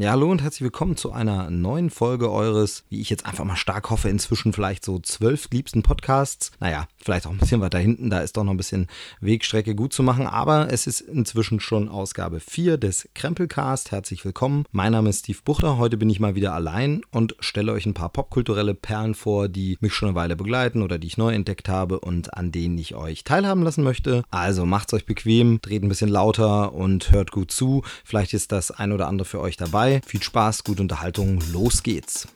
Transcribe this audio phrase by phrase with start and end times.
[0.00, 3.56] Ja, hallo und herzlich willkommen zu einer neuen Folge eures, wie ich jetzt einfach mal
[3.56, 6.52] stark hoffe, inzwischen vielleicht so zwölf liebsten Podcasts.
[6.60, 8.86] Naja, vielleicht auch ein bisschen weiter hinten, da ist doch noch ein bisschen
[9.20, 13.90] Wegstrecke gut zu machen, aber es ist inzwischen schon Ausgabe 4 des Krempelcast.
[13.90, 14.66] Herzlich willkommen.
[14.70, 17.94] Mein Name ist Steve Buchter, heute bin ich mal wieder allein und stelle euch ein
[17.94, 21.68] paar popkulturelle Perlen vor, die mich schon eine Weile begleiten oder die ich neu entdeckt
[21.68, 24.22] habe und an denen ich euch teilhaben lassen möchte.
[24.30, 27.82] Also macht's euch bequem, dreht ein bisschen lauter und hört gut zu.
[28.04, 30.00] Vielleicht ist das ein oder andere für euch dabei dabei.
[30.06, 32.28] Viel Spaß, gute Unterhaltung, los geht's.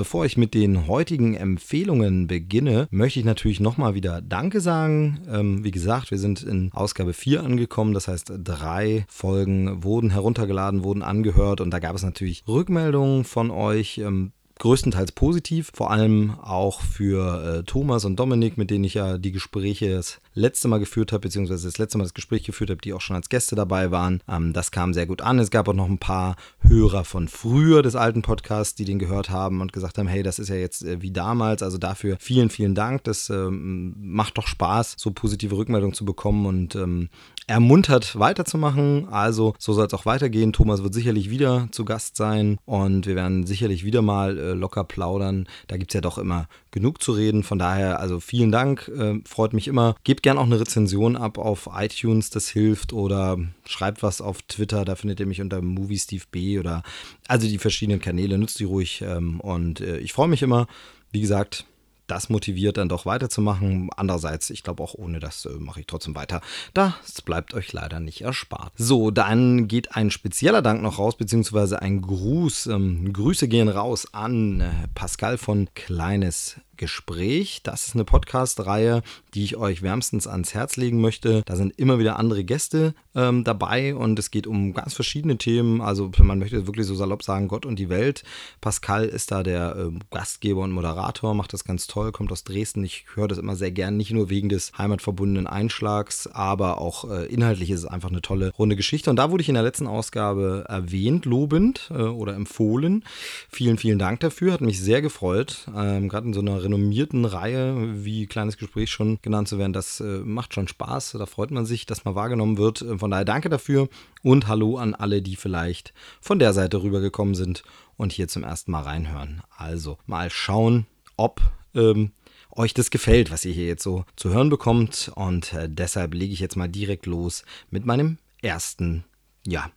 [0.00, 5.20] Bevor ich mit den heutigen Empfehlungen beginne, möchte ich natürlich nochmal wieder Danke sagen.
[5.30, 7.92] Ähm, wie gesagt, wir sind in Ausgabe 4 angekommen.
[7.92, 13.50] Das heißt, drei Folgen wurden heruntergeladen, wurden angehört und da gab es natürlich Rückmeldungen von
[13.50, 13.98] euch.
[13.98, 19.18] Ähm, größtenteils positiv, vor allem auch für äh, Thomas und Dominik, mit denen ich ja
[19.18, 22.80] die Gespräche das letzte Mal geführt habe, beziehungsweise das letzte Mal das Gespräch geführt habe,
[22.80, 24.22] die auch schon als Gäste dabei waren.
[24.28, 25.38] Ähm, das kam sehr gut an.
[25.38, 29.30] Es gab auch noch ein paar Hörer von früher des alten Podcasts, die den gehört
[29.30, 31.62] haben und gesagt haben, hey, das ist ja jetzt äh, wie damals.
[31.62, 33.04] Also dafür vielen, vielen Dank.
[33.04, 37.08] Das ähm, macht doch Spaß, so positive Rückmeldungen zu bekommen und ähm,
[37.50, 39.08] ermuntert weiterzumachen.
[39.08, 40.52] Also so soll es auch weitergehen.
[40.52, 44.84] Thomas wird sicherlich wieder zu Gast sein und wir werden sicherlich wieder mal äh, locker
[44.84, 45.48] plaudern.
[45.66, 47.42] Da gibt es ja doch immer genug zu reden.
[47.42, 49.96] Von daher, also vielen Dank, äh, freut mich immer.
[50.04, 52.92] Gebt gerne auch eine Rezension ab auf iTunes, das hilft.
[52.92, 56.60] Oder schreibt was auf Twitter, da findet ihr mich unter Movie Steve B.
[56.60, 56.84] Oder
[57.26, 59.02] also die verschiedenen Kanäle, nutzt die ruhig.
[59.04, 60.68] Ähm, und äh, ich freue mich immer.
[61.10, 61.66] Wie gesagt,
[62.10, 63.90] das motiviert dann doch weiterzumachen.
[63.96, 66.40] Andererseits, ich glaube auch ohne das äh, mache ich trotzdem weiter.
[66.74, 68.72] Das bleibt euch leider nicht erspart.
[68.76, 72.66] So, dann geht ein spezieller Dank noch raus, beziehungsweise ein Gruß.
[72.66, 77.60] Ähm, Grüße gehen raus an äh, Pascal von Kleines Gespräch.
[77.62, 79.02] Das ist eine Podcast-Reihe,
[79.34, 81.42] die ich euch wärmstens ans Herz legen möchte.
[81.44, 85.82] Da sind immer wieder andere Gäste ähm, dabei und es geht um ganz verschiedene Themen.
[85.82, 88.24] Also man möchte wirklich so salopp sagen, Gott und die Welt.
[88.62, 92.82] Pascal ist da der äh, Gastgeber und Moderator, macht das ganz toll, kommt aus Dresden.
[92.82, 97.26] Ich höre das immer sehr gern, nicht nur wegen des heimatverbundenen Einschlags, aber auch äh,
[97.26, 99.10] inhaltlich ist es einfach eine tolle runde Geschichte.
[99.10, 103.04] Und da wurde ich in der letzten Ausgabe erwähnt, lobend äh, oder empfohlen.
[103.50, 105.68] Vielen, vielen Dank dafür, hat mich sehr gefreut.
[105.76, 110.00] Ähm, Gerade in so einer renommierten Reihe, wie Kleines Gespräch schon genannt zu werden, das
[110.00, 111.16] äh, macht schon Spaß.
[111.18, 112.82] Da freut man sich, dass man wahrgenommen wird.
[112.82, 113.88] Äh, von daher danke dafür
[114.22, 117.64] und hallo an alle, die vielleicht von der Seite rübergekommen sind
[117.96, 119.42] und hier zum ersten Mal reinhören.
[119.56, 120.86] Also mal schauen,
[121.16, 121.40] ob
[121.74, 122.12] ähm,
[122.52, 125.10] euch das gefällt, was ihr hier jetzt so zu hören bekommt.
[125.16, 129.04] Und äh, deshalb lege ich jetzt mal direkt los mit meinem ersten,
[129.46, 129.70] ja,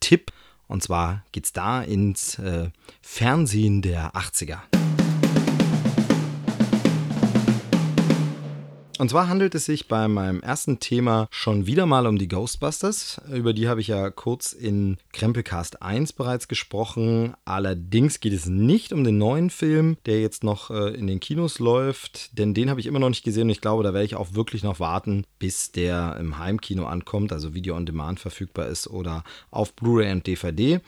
[0.00, 0.32] Tipp.
[0.66, 2.70] Und zwar geht es da ins äh,
[3.02, 4.79] Fernsehen der 80er.
[9.00, 13.18] Und zwar handelt es sich bei meinem ersten Thema schon wieder mal um die Ghostbusters.
[13.32, 17.32] Über die habe ich ja kurz in Krempelcast 1 bereits gesprochen.
[17.46, 21.60] Allerdings geht es nicht um den neuen Film, der jetzt noch äh, in den Kinos
[21.60, 24.16] läuft, denn den habe ich immer noch nicht gesehen und ich glaube, da werde ich
[24.16, 28.86] auch wirklich noch warten, bis der im Heimkino ankommt, also Video on Demand verfügbar ist
[28.86, 30.82] oder auf Blu-ray und DVD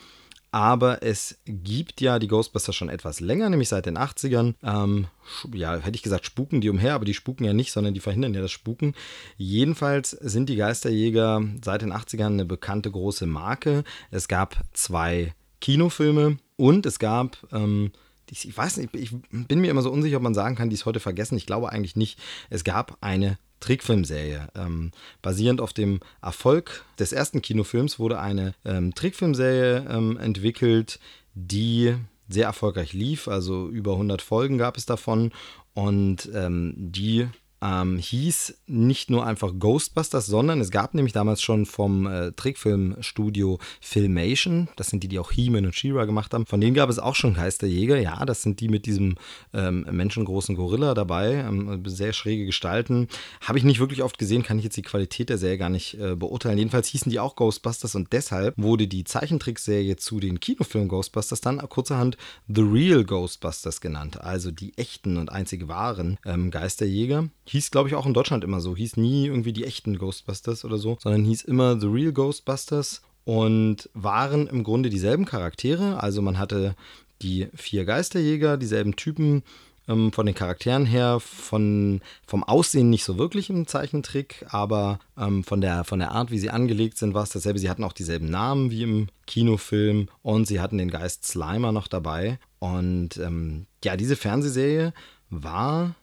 [0.53, 4.53] aber es gibt ja die Ghostbusters schon etwas länger, nämlich seit den 80ern.
[4.61, 5.07] Ähm,
[5.51, 8.35] ja, hätte ich gesagt, spuken die umher, aber die spuken ja nicht, sondern die verhindern
[8.35, 8.93] ja das Spuken.
[9.35, 13.83] Jedenfalls sind die Geisterjäger seit den 80ern eine bekannte große Marke.
[14.11, 17.37] Es gab zwei Kinofilme und es gab.
[17.51, 17.91] Ähm,
[18.29, 20.85] ich weiß nicht, ich bin mir immer so unsicher, ob man sagen kann, die ist
[20.85, 21.35] heute vergessen.
[21.35, 22.19] Ich glaube eigentlich nicht.
[22.51, 24.49] Es gab eine Trickfilmserie.
[24.55, 24.91] Ähm,
[25.21, 30.99] basierend auf dem Erfolg des ersten Kinofilms wurde eine ähm, Trickfilmserie ähm, entwickelt,
[31.33, 31.95] die
[32.27, 33.29] sehr erfolgreich lief.
[33.29, 35.31] Also über 100 Folgen gab es davon
[35.73, 37.27] und ähm, die
[37.63, 43.59] ähm, hieß nicht nur einfach Ghostbusters, sondern es gab nämlich damals schon vom äh, Trickfilmstudio
[43.79, 46.99] Filmation, das sind die, die auch He-Man und She-Ra gemacht haben, von denen gab es
[46.99, 49.15] auch schon Geisterjäger, ja, das sind die mit diesem
[49.53, 53.07] ähm, menschengroßen Gorilla dabei, ähm, sehr schräge Gestalten.
[53.41, 55.93] Habe ich nicht wirklich oft gesehen, kann ich jetzt die Qualität der Serie gar nicht
[55.95, 56.57] äh, beurteilen.
[56.57, 61.59] Jedenfalls hießen die auch Ghostbusters und deshalb wurde die Zeichentrickserie zu den Kinofilmen Ghostbusters dann
[61.69, 62.17] kurzerhand
[62.47, 67.29] The Real Ghostbusters genannt, also die echten und einzig wahren ähm, Geisterjäger.
[67.53, 68.75] Hieß, glaube ich, auch in Deutschland immer so.
[68.75, 73.89] Hieß nie irgendwie die echten Ghostbusters oder so, sondern hieß immer The Real Ghostbusters und
[73.93, 76.01] waren im Grunde dieselben Charaktere.
[76.01, 76.75] Also man hatte
[77.21, 79.43] die vier Geisterjäger, dieselben Typen,
[79.85, 85.43] Ähm, von den Charakteren her, von, vom Aussehen nicht so wirklich im Zeichentrick, aber ähm,
[85.43, 87.59] von, der, von der Art, wie sie angelegt sind, war es dasselbe.
[87.59, 91.89] Sie hatten auch dieselben Namen wie im Kinofilm und sie hatten den Geist Slimer noch
[91.89, 92.39] dabei.
[92.59, 94.93] Und ähm, ja, diese Fernsehserie
[95.29, 95.95] war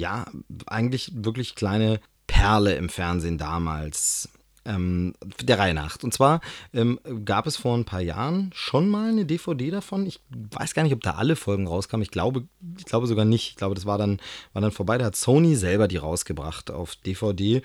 [0.00, 0.26] ja
[0.66, 4.28] eigentlich wirklich kleine Perle im Fernsehen damals.
[4.66, 5.96] Ähm, der Reihe nach.
[6.02, 6.42] Und zwar
[6.74, 10.04] ähm, gab es vor ein paar Jahren schon mal eine DVD davon.
[10.06, 12.02] Ich weiß gar nicht, ob da alle Folgen rauskamen.
[12.02, 13.48] Ich glaube, ich glaube sogar nicht.
[13.48, 14.20] Ich glaube, das war dann,
[14.52, 14.98] war dann vorbei.
[14.98, 17.62] Da hat Sony selber die rausgebracht auf DVD.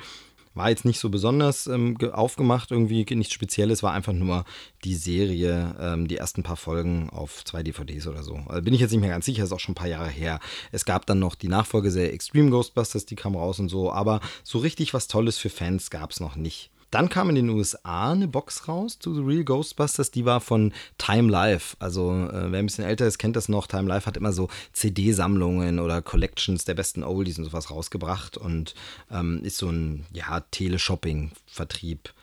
[0.56, 4.46] War jetzt nicht so besonders ähm, aufgemacht, irgendwie nichts Spezielles, war einfach nur
[4.84, 8.40] die Serie, ähm, die ersten paar Folgen auf zwei DVDs oder so.
[8.48, 10.40] Also bin ich jetzt nicht mehr ganz sicher, ist auch schon ein paar Jahre her.
[10.72, 14.60] Es gab dann noch die Nachfolgeserie Extreme Ghostbusters, die kam raus und so, aber so
[14.60, 16.72] richtig was Tolles für Fans gab es noch nicht.
[16.92, 20.74] Dann kam in den USA eine Box raus zu The Real Ghostbusters, die war von
[20.98, 21.76] Time Life.
[21.80, 23.68] Also, äh, wer ein bisschen älter ist, kennt das noch.
[23.68, 28.76] Time Life hat immer so CD-Sammlungen oder Collections der besten Oldies und sowas rausgebracht und
[29.12, 32.14] ähm, ist so ein, ja, Teleshopping-Vertrieb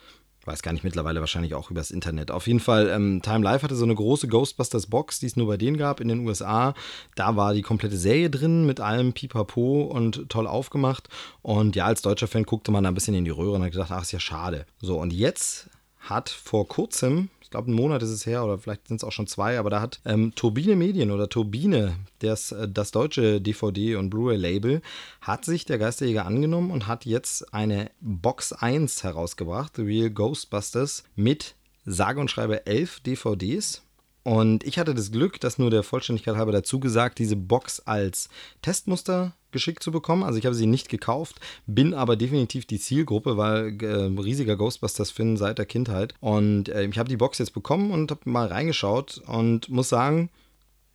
[0.47, 2.31] weiß gar nicht, mittlerweile wahrscheinlich auch übers Internet.
[2.31, 5.47] Auf jeden Fall, ähm, Time Life hatte so eine große Ghostbusters Box, die es nur
[5.47, 6.75] bei denen gab in den USA.
[7.15, 11.09] Da war die komplette Serie drin mit allem Pipapo und toll aufgemacht.
[11.43, 13.73] Und ja, als deutscher Fan guckte man da ein bisschen in die Röhre und hat
[13.73, 14.67] gedacht, ach, ist ja schade.
[14.81, 18.97] So, und jetzt hat vor kurzem glaube, einen Monat ist es her oder vielleicht sind
[18.97, 22.91] es auch schon zwei, aber da hat ähm, Turbine Medien oder Turbine, das, äh, das
[22.91, 24.83] deutsche DVD- und Blu-ray-Label,
[25.21, 31.05] hat sich der Geisterjäger angenommen und hat jetzt eine Box 1 herausgebracht, The Real Ghostbusters,
[31.15, 31.55] mit
[31.85, 33.83] sage und schreibe elf DVDs.
[34.25, 38.29] Und ich hatte das Glück, dass nur der Vollständigkeit halber dazu gesagt, diese Box als
[38.63, 40.23] Testmuster geschickt zu bekommen.
[40.23, 45.37] Also ich habe sie nicht gekauft, bin aber definitiv die Zielgruppe, weil äh, riesiger Ghostbusters-Fan
[45.37, 46.15] seit der Kindheit.
[46.21, 50.31] Und äh, ich habe die Box jetzt bekommen und habe mal reingeschaut und muss sagen,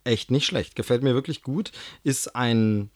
[0.04, 0.74] echt nicht schlecht.
[0.74, 1.72] Gefällt mir wirklich gut.
[2.02, 2.90] Ist ein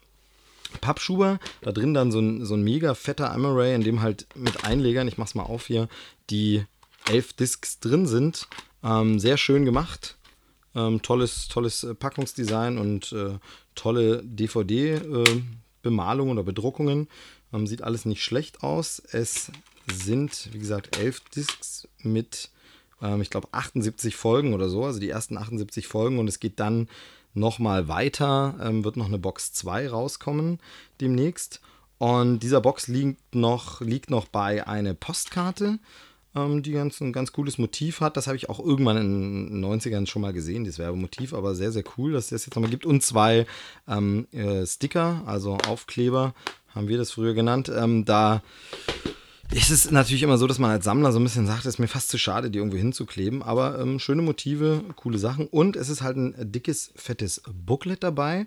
[0.80, 4.64] Pappschuber, da drin dann so ein, so ein mega fetter Amaray, in dem halt mit
[4.64, 5.88] Einlegern, ich mach's mal auf hier,
[6.30, 6.64] die
[7.10, 8.48] elf Discs drin sind.
[8.82, 10.16] Ähm, sehr schön gemacht.
[10.74, 13.38] Ähm, tolles, tolles äh, Packungsdesign und äh,
[13.74, 17.08] tolle DVD-Bemalungen äh, oder Bedruckungen.
[17.52, 19.02] Ähm, sieht alles nicht schlecht aus.
[19.12, 19.50] Es
[19.92, 22.50] sind, wie gesagt, elf Discs mit,
[23.02, 24.84] ähm, ich glaube, 78 Folgen oder so.
[24.84, 26.88] Also die ersten 78 Folgen und es geht dann
[27.34, 28.56] nochmal weiter.
[28.62, 30.58] Ähm, wird noch eine Box 2 rauskommen
[31.00, 31.60] demnächst.
[31.98, 35.78] Und dieser Box liegt noch, liegt noch bei eine Postkarte
[36.34, 38.16] ähm, die ganz, ein ganz cooles Motiv hat.
[38.16, 41.72] Das habe ich auch irgendwann in den 90ern schon mal gesehen, dieses Werbemotiv, aber sehr,
[41.72, 42.86] sehr cool, dass es das jetzt nochmal gibt.
[42.86, 43.46] Und zwei
[43.88, 46.34] ähm, äh, Sticker, also Aufkleber,
[46.74, 47.70] haben wir das früher genannt.
[47.74, 48.42] Ähm, da
[49.52, 51.78] ist es natürlich immer so, dass man als Sammler so ein bisschen sagt, es ist
[51.78, 53.42] mir fast zu schade, die irgendwo hinzukleben.
[53.42, 55.46] Aber ähm, schöne Motive, coole Sachen.
[55.46, 58.46] Und es ist halt ein dickes, fettes Booklet dabei.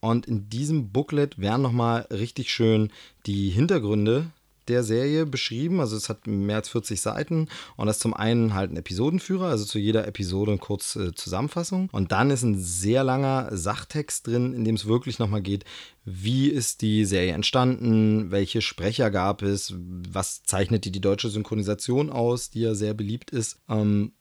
[0.00, 2.90] Und in diesem Booklet werden nochmal richtig schön
[3.26, 4.30] die Hintergründe
[4.68, 5.80] der Serie beschrieben.
[5.80, 9.46] Also es hat mehr als 40 Seiten und das ist zum einen halt ein Episodenführer,
[9.46, 11.88] also zu jeder Episode eine kurze Zusammenfassung.
[11.92, 15.64] Und dann ist ein sehr langer Sachtext drin, in dem es wirklich nochmal geht,
[16.04, 22.10] wie ist die Serie entstanden, welche Sprecher gab es, was zeichnet die, die deutsche Synchronisation
[22.10, 23.58] aus, die ja sehr beliebt ist.
[23.68, 24.12] Ähm,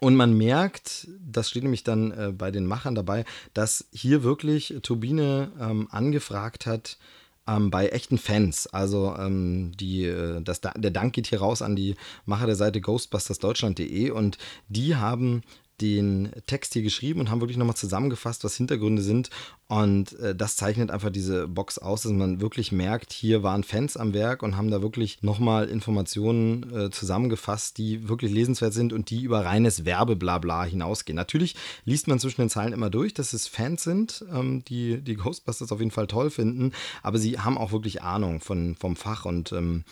[0.00, 3.24] und man merkt, das steht nämlich dann äh, bei den Machern dabei,
[3.54, 6.98] dass hier wirklich Turbine ähm, angefragt hat,
[7.46, 8.66] ähm, bei echten Fans.
[8.66, 12.80] Also ähm, die, äh, das, der Dank geht hier raus an die Macher der Seite
[12.80, 14.38] ghostbustersdeutschland.de und
[14.68, 15.42] die haben
[15.80, 19.30] den Text hier geschrieben und haben wirklich nochmal zusammengefasst, was Hintergründe sind.
[19.68, 23.96] Und äh, das zeichnet einfach diese Box aus, dass man wirklich merkt, hier waren Fans
[23.96, 29.10] am Werk und haben da wirklich nochmal Informationen äh, zusammengefasst, die wirklich lesenswert sind und
[29.10, 31.16] die über reines Werbeblabla hinausgehen.
[31.16, 35.16] Natürlich liest man zwischen den Zeilen immer durch, dass es Fans sind, ähm, die die
[35.16, 39.24] Ghostbusters auf jeden Fall toll finden, aber sie haben auch wirklich Ahnung von, vom Fach
[39.24, 39.84] und ähm,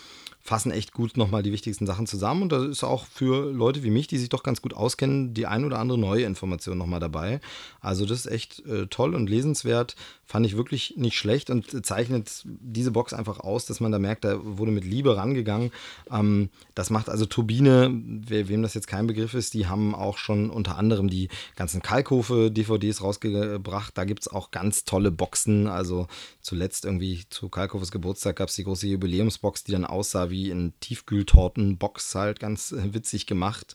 [0.44, 2.42] fassen echt gut nochmal die wichtigsten Sachen zusammen.
[2.42, 5.46] Und da ist auch für Leute wie mich, die sich doch ganz gut auskennen, die
[5.46, 7.40] ein oder andere neue Information nochmal dabei.
[7.80, 9.96] Also das ist echt äh, toll und lesenswert.
[10.26, 14.24] Fand ich wirklich nicht schlecht und zeichnet diese Box einfach aus, dass man da merkt,
[14.24, 15.70] da wurde mit Liebe rangegangen.
[16.10, 20.18] Ähm, das macht also Turbine, we wem das jetzt kein Begriff ist, die haben auch
[20.18, 23.96] schon unter anderem die ganzen Kalkofe-DVDs rausgebracht.
[23.96, 25.68] Da gibt es auch ganz tolle Boxen.
[25.68, 26.06] Also
[26.42, 30.72] zuletzt irgendwie zu Kalkofes Geburtstag gab es die große Jubiläumsbox, die dann aussah wie in
[30.80, 33.74] Tiefkühltortenbox halt ganz äh, witzig gemacht.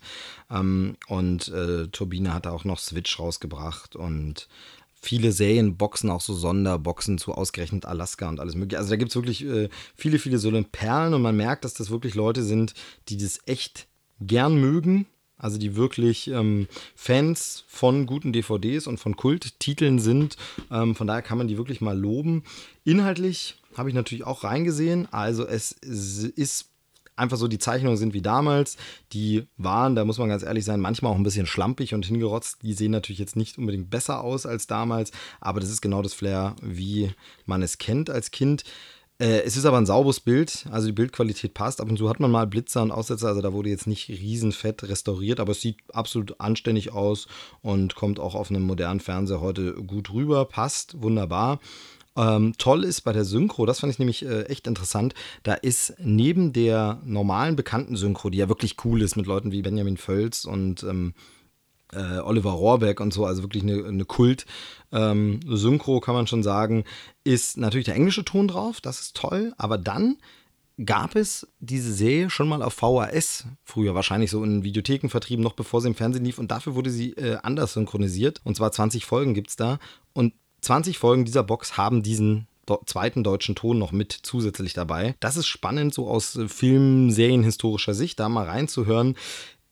[0.50, 4.48] Ähm, und äh, Turbine hat auch noch Switch rausgebracht und
[5.02, 8.80] viele Serienboxen, auch so Sonderboxen zu ausgerechnet Alaska und alles mögliche.
[8.80, 11.90] Also da gibt es wirklich äh, viele, viele so Perlen und man merkt, dass das
[11.90, 12.74] wirklich Leute sind,
[13.08, 13.88] die das echt
[14.20, 15.08] gern mögen.
[15.40, 20.38] Also die wirklich ähm, Fans von guten DVDs und von Kulttiteln sind.
[20.70, 22.44] Ähm, von daher kann man die wirklich mal loben.
[22.84, 25.08] Inhaltlich habe ich natürlich auch reingesehen.
[25.12, 26.70] Also es ist
[27.20, 28.78] einfach so, die Zeichnungen sind wie damals.
[29.14, 32.60] Die waren, da muss man ganz ehrlich sein, manchmal auch ein bisschen schlampig und hingerotzt.
[32.64, 36.14] Die sehen natürlich jetzt nicht unbedingt besser aus als damals, aber das ist genau das
[36.14, 37.12] Flair, wie
[37.46, 38.64] man es kennt als Kind.
[39.20, 41.82] Äh, es ist aber ein sauberes Bild, also die Bildqualität passt.
[41.82, 44.84] Ab und zu hat man mal Blitzer und Aussetzer, also da wurde jetzt nicht riesenfett
[44.84, 47.28] restauriert, aber es sieht absolut anständig aus
[47.62, 51.60] und kommt auch auf einem modernen Fernseher heute gut rüber, passt wunderbar.
[52.16, 55.94] Ähm, toll ist bei der Synchro, das fand ich nämlich äh, echt interessant, da ist
[56.00, 60.46] neben der normalen bekannten Synchro, die ja wirklich cool ist mit Leuten wie Benjamin Völz
[60.46, 61.14] und ähm,
[61.94, 66.84] äh, Oliver Rohrbeck und so, also wirklich eine, eine Kult-Synchro, ähm, kann man schon sagen,
[67.24, 70.18] ist natürlich der englische Ton drauf, das ist toll, aber dann
[70.86, 75.54] gab es diese Serie schon mal auf VHS, früher wahrscheinlich so in Videotheken vertrieben, noch
[75.54, 79.06] bevor sie im Fernsehen lief und dafür wurde sie äh, anders synchronisiert und zwar 20
[79.06, 79.80] Folgen gibt es da
[80.14, 82.48] und 20 Folgen dieser Box haben diesen
[82.86, 85.16] zweiten deutschen Ton noch mit zusätzlich dabei.
[85.20, 89.16] Das ist spannend, so aus äh, Film-, Serienhistorischer Sicht, da mal reinzuhören.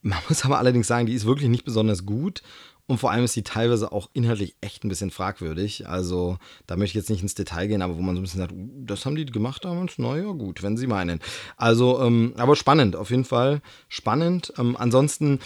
[0.02, 2.42] Man muss aber allerdings sagen, die ist wirklich nicht besonders gut.
[2.90, 5.90] Und vor allem ist sie teilweise auch inhaltlich echt ein bisschen fragwürdig.
[5.90, 6.38] Also,
[6.68, 8.54] da möchte ich jetzt nicht ins Detail gehen, aber wo man so ein bisschen sagt,
[8.54, 9.98] uh, das haben die gemacht damals?
[9.98, 11.20] Naja, gut, wenn sie meinen.
[11.58, 14.54] Also, ähm, aber spannend, auf jeden Fall spannend.
[14.58, 15.40] Ähm, ansonsten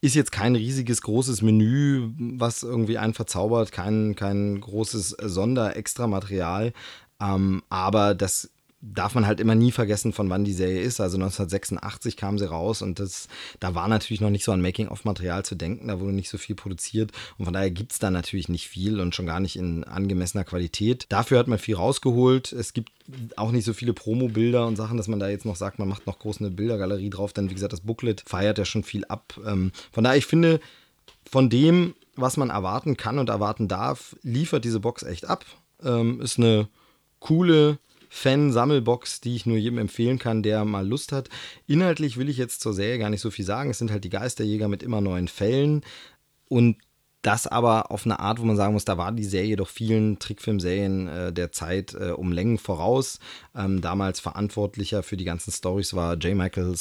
[0.00, 6.72] ist jetzt kein riesiges, großes Menü, was irgendwie einen verzaubert, kein, kein großes Sonder-Extra-Material.
[7.20, 11.00] Ähm, aber das darf man halt immer nie vergessen, von wann die Serie ist.
[11.00, 15.44] Also 1986 kam sie raus und das, da war natürlich noch nicht so an Making-of-Material
[15.44, 18.48] zu denken, da wurde nicht so viel produziert und von daher gibt es da natürlich
[18.48, 21.06] nicht viel und schon gar nicht in angemessener Qualität.
[21.08, 22.52] Dafür hat man viel rausgeholt.
[22.52, 22.92] Es gibt
[23.36, 26.06] auch nicht so viele Promo-Bilder und Sachen, dass man da jetzt noch sagt, man macht
[26.06, 29.34] noch groß eine Bildergalerie drauf, denn wie gesagt, das Booklet feiert ja schon viel ab.
[29.44, 30.60] Ähm, von daher, ich finde,
[31.28, 35.44] von dem, was man erwarten kann und erwarten darf, liefert diese Box echt ab.
[35.82, 36.68] Ähm, ist eine
[37.20, 37.78] coole
[38.08, 41.28] Fan-Sammelbox, die ich nur jedem empfehlen kann, der mal Lust hat.
[41.66, 43.70] Inhaltlich will ich jetzt zur Serie gar nicht so viel sagen.
[43.70, 45.82] Es sind halt die Geisterjäger mit immer neuen Fällen.
[46.48, 46.76] Und
[47.22, 50.18] das aber auf eine Art, wo man sagen muss, da war die Serie doch vielen
[50.18, 53.18] Trickfilmserien äh, der Zeit äh, um Längen voraus.
[53.56, 56.36] Ähm, damals verantwortlicher für die ganzen Stories war J.
[56.36, 56.74] Michael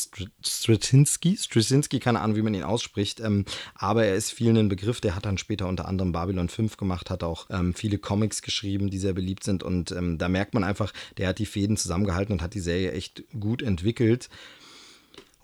[0.45, 1.37] Straczynski.
[1.37, 5.01] Straczynski, keine Ahnung, wie man ihn ausspricht, ähm, aber er ist vielen ein Begriff.
[5.01, 8.91] Der hat dann später unter anderem Babylon 5 gemacht, hat auch ähm, viele Comics geschrieben,
[8.91, 12.33] die sehr beliebt sind und ähm, da merkt man einfach, der hat die Fäden zusammengehalten
[12.33, 14.29] und hat die Serie echt gut entwickelt.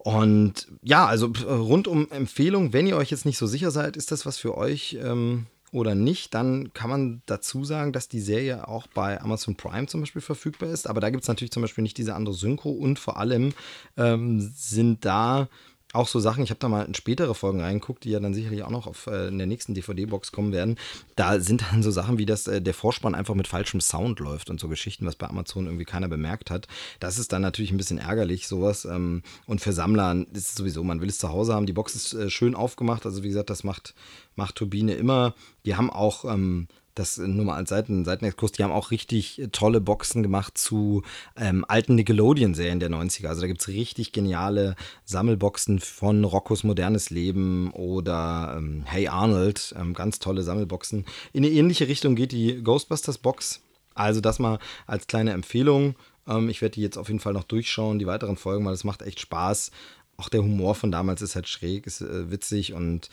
[0.03, 4.11] Und ja, also rund um Empfehlung, wenn ihr euch jetzt nicht so sicher seid, ist
[4.11, 8.67] das was für euch ähm, oder nicht, dann kann man dazu sagen, dass die Serie
[8.67, 10.89] auch bei Amazon Prime zum Beispiel verfügbar ist.
[10.89, 13.53] Aber da gibt es natürlich zum Beispiel nicht diese andere Synchro und vor allem
[13.95, 15.47] ähm, sind da
[15.93, 18.63] auch so Sachen, ich habe da mal in spätere Folgen reingeguckt, die ja dann sicherlich
[18.63, 20.77] auch noch auf, äh, in der nächsten DVD-Box kommen werden.
[21.15, 24.49] Da sind dann so Sachen wie, dass äh, der Vorspann einfach mit falschem Sound läuft
[24.49, 26.67] und so Geschichten, was bei Amazon irgendwie keiner bemerkt hat.
[26.99, 28.85] Das ist dann natürlich ein bisschen ärgerlich, sowas.
[28.85, 31.67] Ähm, und für Sammler ist es sowieso, man will es zu Hause haben.
[31.67, 33.05] Die Box ist äh, schön aufgemacht.
[33.05, 33.93] Also wie gesagt, das macht,
[34.35, 35.35] macht Turbine immer.
[35.65, 39.81] Die haben auch ähm, das nur mal als Seiten, Seitenexkurs, die haben auch richtig tolle
[39.81, 41.03] Boxen gemacht zu
[41.35, 43.27] ähm, alten Nickelodeon-Serien der 90er.
[43.27, 49.73] Also da gibt es richtig geniale Sammelboxen von Roccos modernes Leben oder ähm, Hey Arnold,
[49.77, 51.05] ähm, ganz tolle Sammelboxen.
[51.33, 53.61] In eine ähnliche Richtung geht die Ghostbusters-Box.
[53.95, 55.95] Also das mal als kleine Empfehlung.
[56.27, 58.83] Ähm, ich werde die jetzt auf jeden Fall noch durchschauen, die weiteren Folgen, weil es
[58.83, 59.71] macht echt Spaß.
[60.17, 63.09] Auch der Humor von damals ist halt schräg, ist äh, witzig und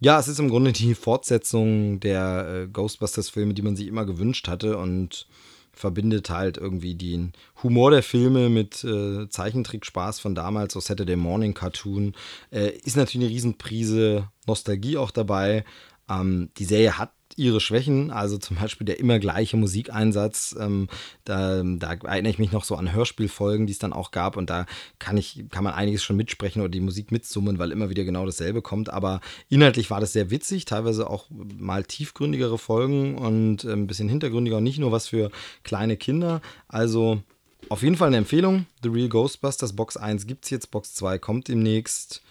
[0.00, 4.48] ja, es ist im Grunde die Fortsetzung der äh, Ghostbusters-Filme, die man sich immer gewünscht
[4.48, 5.26] hatte und
[5.72, 7.32] verbindet halt irgendwie den
[7.62, 12.14] Humor der Filme mit äh, Zeichentrickspaß von damals, so Saturday Morning Cartoon.
[12.50, 15.64] Äh, ist natürlich eine Riesenprise Nostalgie auch dabei.
[16.08, 20.56] Ähm, die Serie hat ihre Schwächen, also zum Beispiel der immer gleiche Musikeinsatz.
[20.58, 20.88] Ähm,
[21.24, 24.50] da, da, erinnere ich mich noch so an Hörspielfolgen, die es dann auch gab und
[24.50, 24.66] da
[24.98, 28.26] kann ich, kann man einiges schon mitsprechen oder die Musik mitsummen, weil immer wieder genau
[28.26, 28.90] dasselbe kommt.
[28.90, 34.58] Aber inhaltlich war das sehr witzig, teilweise auch mal tiefgründigere Folgen und ein bisschen hintergründiger
[34.58, 35.30] und nicht nur was für
[35.62, 36.40] kleine Kinder.
[36.68, 37.22] Also
[37.68, 38.66] auf jeden Fall eine Empfehlung.
[38.82, 42.22] The Real Ghostbusters Box 1 gibt es jetzt, Box 2 kommt demnächst.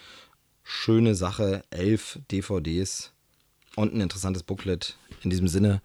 [0.64, 3.13] Schöne Sache, elf DVDs
[3.76, 4.98] und ein interessantes Booklet.
[5.24, 5.82] In diesem Sinne,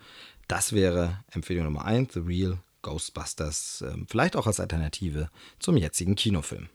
[0.47, 6.15] das wäre Empfehlung Nummer 1, The Real Ghostbusters, ähm, vielleicht auch als Alternative zum jetzigen
[6.15, 6.69] Kinofilm.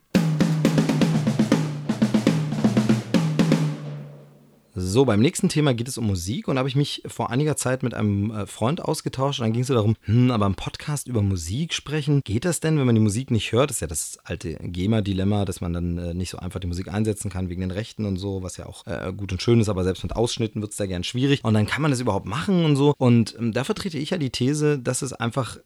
[4.75, 7.55] So, beim nächsten Thema geht es um Musik und da habe ich mich vor einiger
[7.55, 10.55] Zeit mit einem äh, Freund ausgetauscht und dann ging es so darum, hm, aber im
[10.55, 13.69] Podcast über Musik sprechen, geht das denn, wenn man die Musik nicht hört?
[13.69, 16.87] Das ist ja das alte GEMA-Dilemma, dass man dann äh, nicht so einfach die Musik
[16.87, 19.69] einsetzen kann wegen den Rechten und so, was ja auch äh, gut und schön ist,
[19.69, 22.25] aber selbst mit Ausschnitten wird es da gern schwierig und dann kann man das überhaupt
[22.25, 25.59] machen und so und ähm, da vertrete ich ja die These, dass es einfach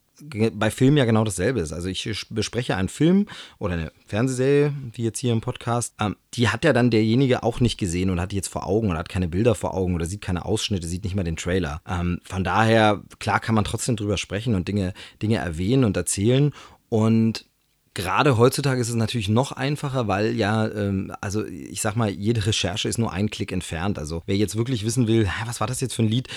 [0.54, 1.74] bei Filmen ja genau dasselbe ist.
[1.74, 3.28] Also ich bespreche einen Film
[3.60, 7.60] oder eine Fernsehserie, wie jetzt hier im Podcast, ähm, die hat ja dann derjenige auch
[7.60, 10.06] nicht gesehen und hat die jetzt vor Augen oder hat keine Bilder vor Augen oder
[10.06, 11.82] sieht keine Ausschnitte, sieht nicht mal den Trailer.
[11.88, 16.54] Ähm, von daher, klar kann man trotzdem drüber sprechen und Dinge, Dinge erwähnen und erzählen
[16.90, 17.46] und
[17.98, 22.46] Gerade heutzutage ist es natürlich noch einfacher, weil ja, ähm, also ich sag mal, jede
[22.46, 23.98] Recherche ist nur ein Klick entfernt.
[23.98, 26.28] Also wer jetzt wirklich wissen will, was war das jetzt für ein Lied,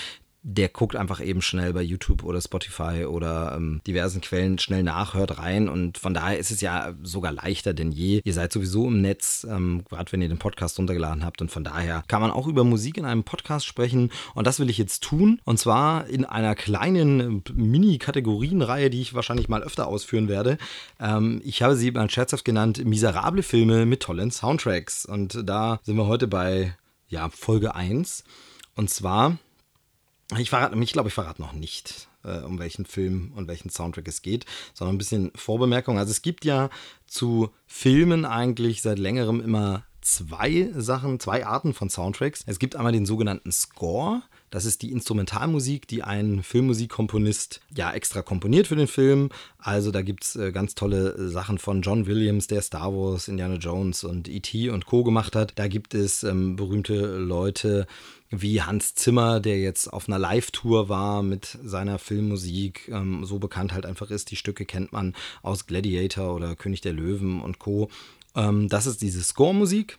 [0.43, 5.13] der guckt einfach eben schnell bei YouTube oder Spotify oder ähm, diversen Quellen schnell nach,
[5.13, 8.21] hört rein und von daher ist es ja sogar leichter denn je.
[8.23, 11.63] Ihr seid sowieso im Netz, ähm, gerade wenn ihr den Podcast runtergeladen habt und von
[11.63, 15.03] daher kann man auch über Musik in einem Podcast sprechen und das will ich jetzt
[15.03, 20.57] tun und zwar in einer kleinen Mini-Kategorienreihe, die ich wahrscheinlich mal öfter ausführen werde.
[20.99, 25.97] Ähm, ich habe sie mal scherzhaft genannt miserable Filme mit tollen Soundtracks und da sind
[25.97, 26.75] wir heute bei
[27.09, 28.23] ja, Folge 1
[28.75, 29.37] und zwar
[30.37, 34.07] ich verrate, ich glaube, ich verrate noch nicht, äh, um welchen Film und welchen Soundtrack
[34.07, 35.97] es geht, sondern ein bisschen Vorbemerkung.
[35.97, 36.69] Also es gibt ja
[37.07, 42.43] zu Filmen eigentlich seit längerem immer zwei Sachen, zwei Arten von Soundtracks.
[42.45, 44.23] Es gibt einmal den sogenannten Score.
[44.51, 49.29] Das ist die Instrumentalmusik, die ein Filmmusikkomponist ja extra komponiert für den Film.
[49.57, 53.55] Also da gibt es äh, ganz tolle Sachen von John Williams, der Star Wars, Indiana
[53.55, 54.69] Jones und E.T.
[54.69, 55.03] und Co.
[55.03, 55.53] gemacht hat.
[55.55, 57.87] Da gibt es ähm, berühmte Leute,
[58.29, 63.73] wie Hans Zimmer, der jetzt auf einer Live-Tour war mit seiner Filmmusik, ähm, so bekannt
[63.73, 64.31] halt einfach ist.
[64.31, 67.89] Die Stücke kennt man aus Gladiator oder König der Löwen und Co.
[68.35, 69.97] Ähm, das ist diese Score-Musik.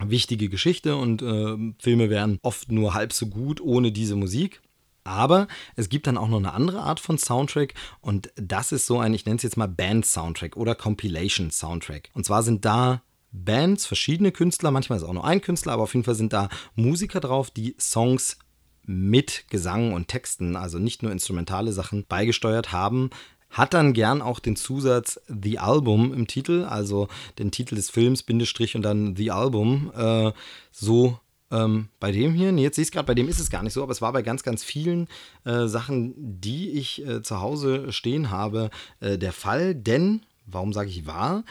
[0.00, 4.60] Wichtige Geschichte und äh, Filme wären oft nur halb so gut ohne diese Musik.
[5.04, 8.98] Aber es gibt dann auch noch eine andere Art von Soundtrack und das ist so
[8.98, 12.08] ein, ich nenne es jetzt mal Band-Soundtrack oder Compilation-Soundtrack.
[12.14, 15.94] Und zwar sind da Bands, verschiedene Künstler, manchmal ist auch nur ein Künstler, aber auf
[15.94, 18.38] jeden Fall sind da Musiker drauf, die Songs
[18.86, 23.10] mit Gesang und Texten, also nicht nur instrumentale Sachen, beigesteuert haben.
[23.54, 27.08] Hat dann gern auch den Zusatz The Album im Titel, also
[27.38, 29.90] den Titel des Films, Bindestrich und dann The Album.
[29.96, 30.32] Äh,
[30.70, 31.18] so
[31.50, 33.62] ähm, bei dem hier, nee, jetzt sehe ich es gerade, bei dem ist es gar
[33.62, 35.08] nicht so, aber es war bei ganz, ganz vielen
[35.44, 39.74] äh, Sachen, die ich äh, zu Hause stehen habe, äh, der Fall.
[39.74, 41.44] Denn, warum sage ich war?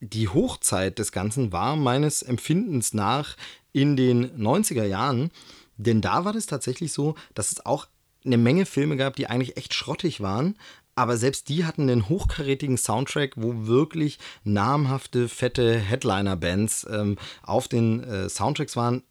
[0.00, 3.36] die Hochzeit des Ganzen war meines Empfindens nach
[3.72, 5.30] in den 90er Jahren.
[5.76, 7.86] Denn da war es tatsächlich so, dass es auch
[8.24, 10.56] eine Menge Filme gab, die eigentlich echt schrottig waren.
[11.00, 18.04] Aber selbst die hatten einen hochkarätigen Soundtrack, wo wirklich namhafte, fette Headliner-Bands ähm, auf den
[18.04, 19.02] äh, Soundtracks waren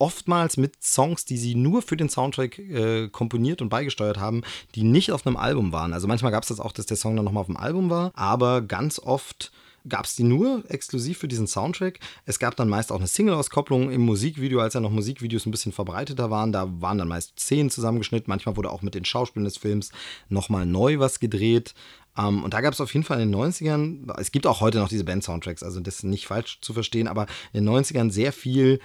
[0.00, 4.42] oftmals mit Songs, die sie nur für den Soundtrack äh, komponiert und beigesteuert haben,
[4.74, 5.92] die nicht auf einem Album waren.
[5.92, 8.10] Also manchmal gab es das auch, dass der Song dann nochmal auf dem Album war,
[8.16, 9.52] aber ganz oft
[9.88, 11.98] gab es die nur exklusiv für diesen Soundtrack.
[12.24, 15.72] Es gab dann meist auch eine Single-Auskopplung im Musikvideo, als ja noch Musikvideos ein bisschen
[15.72, 16.52] verbreiteter waren.
[16.52, 18.28] Da waren dann meist Szenen zusammengeschnitten.
[18.28, 19.90] Manchmal wurde auch mit den Schauspielern des Films
[20.28, 21.74] nochmal neu was gedreht.
[22.14, 24.60] Um, ähm, und da gab es auf jeden Fall in den 90ern, es gibt auch
[24.60, 28.10] heute noch diese Band-Soundtracks, also das ist nicht falsch zu verstehen, aber in den 90ern
[28.10, 28.80] sehr viel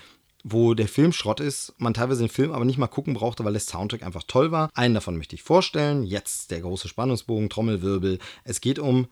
[0.49, 3.53] wo der Film Schrott ist, man teilweise den Film aber nicht mal gucken brauchte, weil
[3.53, 4.69] der Soundtrack einfach toll war.
[4.73, 6.03] Einen davon möchte ich vorstellen.
[6.03, 8.19] Jetzt der große Spannungsbogen, Trommelwirbel.
[8.43, 9.07] Es geht um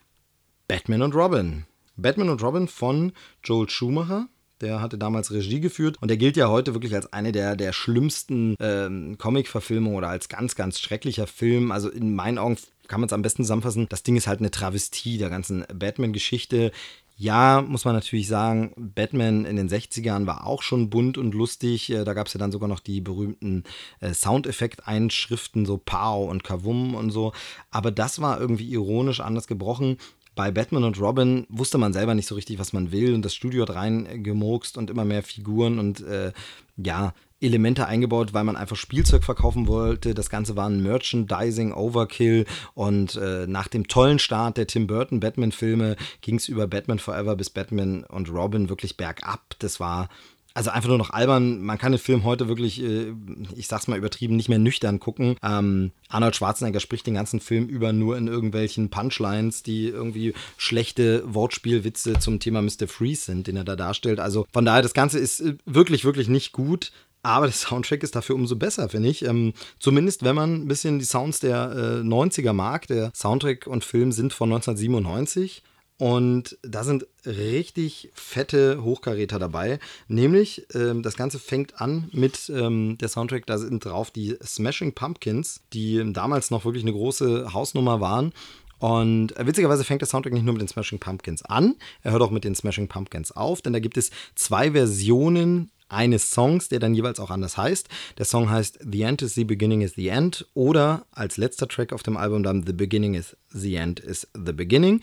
[0.68, 1.66] Batman und Robin.
[1.98, 4.28] Batman und Robin von Joel Schumacher.
[4.62, 7.74] Der hatte damals Regie geführt und der gilt ja heute wirklich als eine der, der
[7.74, 11.72] schlimmsten ähm, Comic-Verfilmungen oder als ganz, ganz schrecklicher Film.
[11.72, 13.88] Also in meinen Augen kann man es am besten zusammenfassen.
[13.90, 16.72] Das Ding ist halt eine Travestie der ganzen Batman-Geschichte.
[17.18, 21.90] Ja, muss man natürlich sagen, Batman in den 60ern war auch schon bunt und lustig.
[21.90, 23.64] Äh, da gab es ja dann sogar noch die berühmten
[24.00, 27.34] äh, Soundeffekt-Einschriften, so Pow und Kavum und so.
[27.72, 29.98] Aber das war irgendwie ironisch anders gebrochen
[30.36, 33.34] bei Batman und Robin wusste man selber nicht so richtig, was man will und das
[33.34, 36.34] Studio hat reingemurkst und immer mehr Figuren und äh,
[36.78, 40.14] ja, Elemente eingebaut, weil man einfach Spielzeug verkaufen wollte.
[40.14, 45.20] Das Ganze war ein Merchandising Overkill und äh, nach dem tollen Start der Tim Burton
[45.20, 49.56] Batman-Filme ging es über Batman Forever bis Batman und Robin wirklich bergab.
[49.60, 50.10] Das war
[50.56, 51.62] also einfach nur noch albern.
[51.62, 53.14] Man kann den Film heute wirklich, äh,
[53.56, 55.36] ich sag's mal übertrieben, nicht mehr nüchtern gucken.
[55.44, 61.24] Ähm, Arnold Schwarzenegger spricht den ganzen Film über nur in irgendwelchen Punchlines, die irgendwie schlechte
[61.32, 62.88] Wortspielwitze zum Thema Mr.
[62.88, 64.22] Freeze sind, den er da darstellt.
[64.22, 66.94] Also von daher, das Ganze ist äh, wirklich, wirklich nicht gut.
[67.22, 69.26] Aber der Soundtrack ist dafür umso besser, finde ich.
[69.26, 72.88] Ähm, zumindest wenn man ein bisschen die Sounds der äh, 90er mag.
[72.88, 75.64] Der Soundtrack und Film sind von 1997.
[75.98, 79.80] Und da sind richtig fette Hochkaräter dabei.
[80.10, 84.94] Nämlich, ähm, das Ganze fängt an mit ähm, der Soundtrack, da sind drauf die Smashing
[84.94, 88.34] Pumpkins, die damals noch wirklich eine große Hausnummer waren.
[88.80, 92.30] Und witzigerweise fängt der Soundtrack nicht nur mit den Smashing Pumpkins an, er hört auch
[92.30, 96.94] mit den Smashing Pumpkins auf, denn da gibt es zwei Versionen eines Songs, der dann
[96.94, 97.88] jeweils auch anders heißt.
[98.18, 101.94] Der Song heißt The End is the Beginning is the End oder als letzter Track
[101.94, 105.02] auf dem Album dann The Beginning is the End is the Beginning.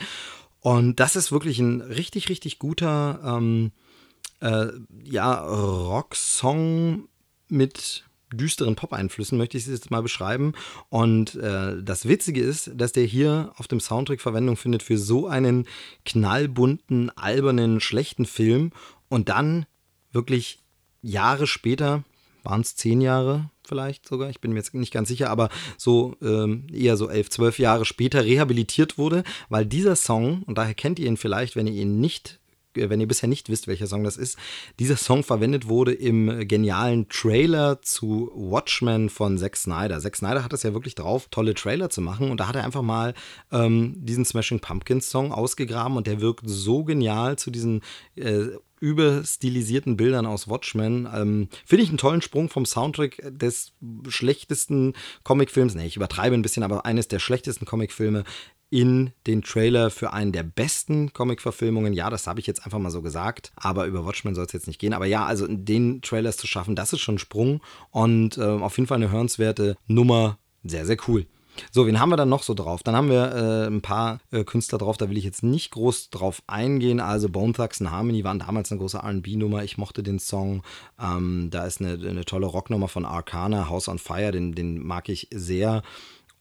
[0.62, 3.72] Und das ist wirklich ein richtig, richtig guter ähm,
[4.40, 4.68] äh,
[5.02, 7.08] ja, Rock-Song
[7.48, 10.54] mit düsteren Pop-Einflüssen, möchte ich es jetzt mal beschreiben.
[10.88, 15.26] Und äh, das Witzige ist, dass der hier auf dem Soundtrack Verwendung findet für so
[15.26, 15.66] einen
[16.06, 18.70] knallbunten, albernen, schlechten Film
[19.08, 19.66] und dann
[20.12, 20.60] wirklich
[21.02, 22.04] Jahre später,
[22.44, 26.14] waren es zehn Jahre vielleicht sogar, ich bin mir jetzt nicht ganz sicher, aber so
[26.20, 30.98] ähm, eher so elf, zwölf Jahre später rehabilitiert wurde, weil dieser Song, und daher kennt
[30.98, 32.38] ihr ihn vielleicht, wenn ihr ihn nicht
[32.74, 34.38] wenn ihr bisher nicht wisst, welcher Song das ist,
[34.78, 40.00] dieser Song verwendet wurde im genialen Trailer zu Watchmen von Zack Snyder.
[40.00, 42.64] Zack Snyder hat es ja wirklich drauf, tolle Trailer zu machen und da hat er
[42.64, 43.14] einfach mal
[43.50, 47.82] ähm, diesen Smashing Pumpkins Song ausgegraben und der wirkt so genial zu diesen
[48.16, 48.46] äh,
[48.82, 51.08] überstilisierten Bildern aus Watchmen.
[51.14, 53.74] Ähm, Finde ich einen tollen Sprung vom Soundtrack des
[54.08, 55.76] schlechtesten Comicfilms.
[55.76, 58.24] Ne, ich übertreibe ein bisschen, aber eines der schlechtesten Comicfilme
[58.72, 61.92] in den Trailer für einen der besten Comic-Verfilmungen.
[61.92, 64.66] Ja, das habe ich jetzt einfach mal so gesagt, aber über Watchmen soll es jetzt
[64.66, 64.94] nicht gehen.
[64.94, 68.78] Aber ja, also den Trailers zu schaffen, das ist schon ein Sprung und äh, auf
[68.78, 70.38] jeden Fall eine hörenswerte Nummer.
[70.64, 71.26] Sehr, sehr cool.
[71.70, 72.82] So, wen haben wir dann noch so drauf?
[72.82, 76.08] Dann haben wir äh, ein paar äh, Künstler drauf, da will ich jetzt nicht groß
[76.08, 76.98] drauf eingehen.
[76.98, 79.62] Also Bone Thugs and Harmony waren damals eine große RB-Nummer.
[79.64, 80.62] Ich mochte den Song.
[80.98, 85.10] Ähm, da ist eine, eine tolle Rocknummer von Arcana, House on Fire, den, den mag
[85.10, 85.82] ich sehr.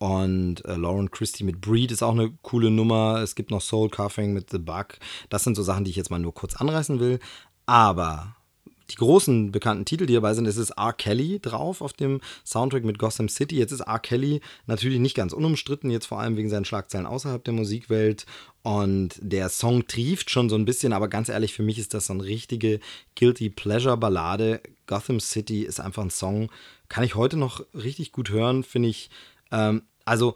[0.02, 3.22] Und äh, Lauren Christie mit Breed ist auch eine coole Nummer.
[3.22, 4.98] Es gibt noch Soul Cuffing mit The Bug.
[5.30, 7.20] Das sind so Sachen, die ich jetzt mal nur kurz anreißen will.
[7.68, 8.36] Aber
[8.90, 10.94] die großen bekannten Titel, die dabei sind, es ist R.
[10.94, 13.58] Kelly drauf auf dem Soundtrack mit Gotham City.
[13.58, 14.00] Jetzt ist R.
[14.00, 18.26] Kelly natürlich nicht ganz unumstritten, jetzt vor allem wegen seinen Schlagzeilen außerhalb der Musikwelt.
[18.64, 22.08] Und der Song trieft schon so ein bisschen, aber ganz ehrlich, für mich ist das
[22.08, 22.80] so eine richtige
[23.16, 24.62] Guilty Pleasure Ballade.
[24.88, 26.50] Gotham City ist einfach ein Song,
[26.90, 29.12] kann ich heute noch richtig gut hören, finde ich.
[29.52, 30.36] Ähm, also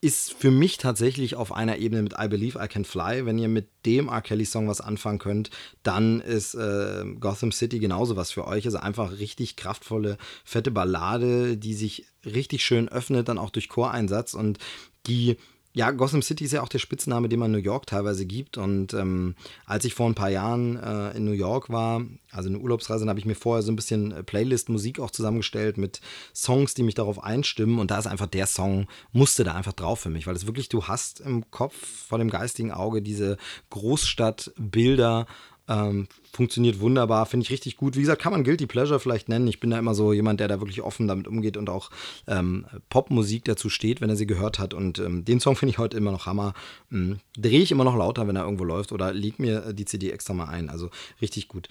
[0.00, 3.26] ist für mich tatsächlich auf einer Ebene mit I Believe I Can Fly.
[3.26, 4.22] Wenn ihr mit dem R.
[4.22, 5.50] Kelly-Song was anfangen könnt,
[5.82, 8.64] dann ist äh, Gotham City genauso was für euch.
[8.64, 14.32] Also einfach richtig kraftvolle, fette Ballade, die sich richtig schön öffnet, dann auch durch Choreinsatz
[14.32, 14.58] und
[15.06, 15.36] die
[15.76, 18.56] ja, Gotham City ist ja auch der Spitzname, den man New York teilweise gibt.
[18.56, 19.34] Und ähm,
[19.66, 23.10] als ich vor ein paar Jahren äh, in New York war, also eine Urlaubsreise, dann
[23.10, 26.00] habe ich mir vorher so ein bisschen äh, Playlist-Musik auch zusammengestellt mit
[26.34, 27.78] Songs, die mich darauf einstimmen.
[27.78, 30.70] Und da ist einfach der Song, musste da einfach drauf für mich, weil es wirklich,
[30.70, 31.74] du hast im Kopf
[32.08, 33.36] vor dem geistigen Auge diese
[33.68, 35.26] Großstadtbilder
[35.68, 37.96] ähm, funktioniert wunderbar, finde ich richtig gut.
[37.96, 39.48] Wie gesagt, kann man Guilty Pleasure vielleicht nennen.
[39.48, 41.90] Ich bin da immer so jemand, der da wirklich offen damit umgeht und auch
[42.26, 44.74] ähm, Popmusik dazu steht, wenn er sie gehört hat.
[44.74, 46.54] Und ähm, den Song finde ich heute immer noch Hammer.
[46.90, 47.18] Mhm.
[47.36, 50.34] Drehe ich immer noch lauter, wenn er irgendwo läuft oder leg mir die CD extra
[50.34, 50.70] mal ein.
[50.70, 51.68] Also richtig gut.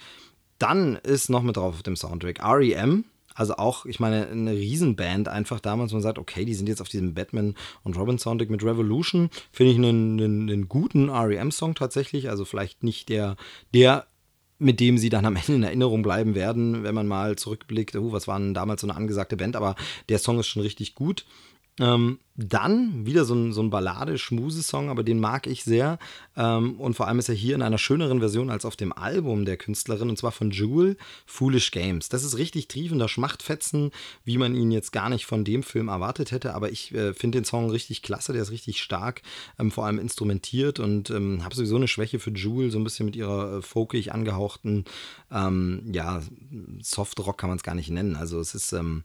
[0.58, 3.04] Dann ist noch mit drauf auf dem Soundtrack REM
[3.36, 6.88] also auch, ich meine, eine Riesenband einfach damals, man sagt, okay, die sind jetzt auf
[6.88, 9.28] diesem Batman und Robin Soundtrack mit Revolution.
[9.52, 12.30] Finde ich einen, einen, einen guten REM-Song tatsächlich.
[12.30, 13.36] Also vielleicht nicht der,
[13.74, 14.06] der
[14.58, 18.12] mit dem sie dann am Ende in Erinnerung bleiben werden, wenn man mal zurückblickt, uh,
[18.12, 19.76] was war denn damals so eine angesagte Band, aber
[20.08, 21.26] der Song ist schon richtig gut.
[21.78, 25.98] Ähm, dann wieder so ein, so ein Ballade-Schmuse-Song, aber den mag ich sehr.
[26.36, 29.44] Ähm, und vor allem ist er hier in einer schöneren Version als auf dem Album
[29.46, 32.08] der Künstlerin, und zwar von Jewel, Foolish Games.
[32.08, 33.90] Das ist richtig triefender Schmachtfetzen,
[34.24, 37.38] wie man ihn jetzt gar nicht von dem Film erwartet hätte, aber ich äh, finde
[37.38, 39.22] den Song richtig klasse, der ist richtig stark,
[39.58, 43.06] ähm, vor allem instrumentiert und ähm, habe sowieso eine Schwäche für Jewel, so ein bisschen
[43.06, 44.84] mit ihrer äh, folkig angehauchten,
[45.30, 46.22] ähm, ja,
[46.82, 48.16] Soft-Rock kann man es gar nicht nennen.
[48.16, 49.04] Also es ist ähm,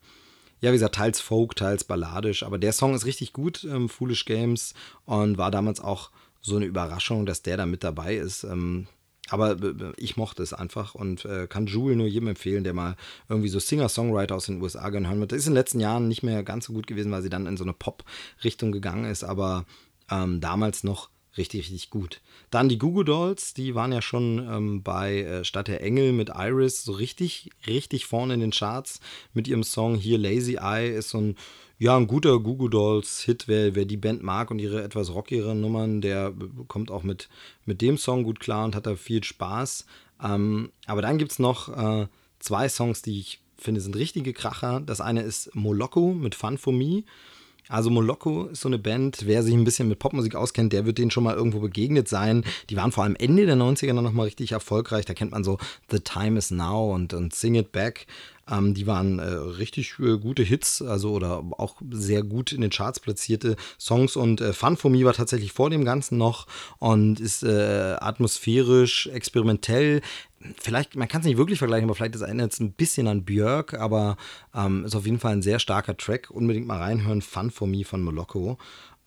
[0.61, 4.25] ja, wie gesagt, teils Folk, teils balladisch, aber der Song ist richtig gut, ähm, Foolish
[4.25, 4.73] Games,
[5.05, 8.43] und war damals auch so eine Überraschung, dass der da mit dabei ist.
[8.43, 8.87] Ähm,
[9.29, 9.55] aber
[9.97, 12.95] ich mochte es einfach und äh, kann Jewel nur jedem empfehlen, der mal
[13.29, 15.31] irgendwie so Singer-Songwriter aus den USA hören wird.
[15.31, 17.47] Das ist in den letzten Jahren nicht mehr ganz so gut gewesen, weil sie dann
[17.47, 19.65] in so eine Pop-Richtung gegangen ist, aber
[20.09, 22.21] ähm, damals noch richtig, richtig gut.
[22.49, 26.29] Dann die Google Dolls, die waren ja schon ähm, bei äh, Stadt der Engel mit
[26.29, 28.99] Iris so richtig, richtig vorne in den Charts
[29.33, 31.35] mit ihrem Song hier Lazy Eye ist so ein,
[31.79, 33.47] ja, ein guter Google Dolls Hit.
[33.47, 36.33] Wer, wer die Band mag und ihre etwas rockigeren Nummern, der
[36.67, 37.29] kommt auch mit,
[37.65, 39.85] mit dem Song gut klar und hat da viel Spaß.
[40.23, 42.07] Ähm, aber dann gibt es noch äh,
[42.39, 44.81] zwei Songs, die ich finde, sind richtige Kracher.
[44.81, 47.03] Das eine ist Moloko mit Fun for Me.
[47.71, 50.97] Also Moloko ist so eine Band, wer sich ein bisschen mit Popmusik auskennt, der wird
[50.97, 52.43] denen schon mal irgendwo begegnet sein.
[52.69, 55.05] Die waren vor allem Ende der 90er dann nochmal richtig erfolgreich.
[55.05, 55.57] Da kennt man so
[55.89, 58.07] The Time Is Now und, und Sing It Back.
[58.51, 62.71] Ähm, die waren äh, richtig äh, gute Hits, also oder auch sehr gut in den
[62.71, 64.17] Charts platzierte Songs.
[64.17, 66.47] Und äh, Fun for Me war tatsächlich vor dem Ganzen noch
[66.79, 70.01] und ist äh, atmosphärisch, experimentell.
[70.59, 73.73] Vielleicht, man kann es nicht wirklich vergleichen, aber vielleicht erinnert es ein bisschen an Björk,
[73.73, 74.17] aber
[74.55, 76.29] ähm, ist auf jeden Fall ein sehr starker Track.
[76.31, 77.21] Unbedingt mal reinhören.
[77.21, 78.57] Fun for Me von Moloko.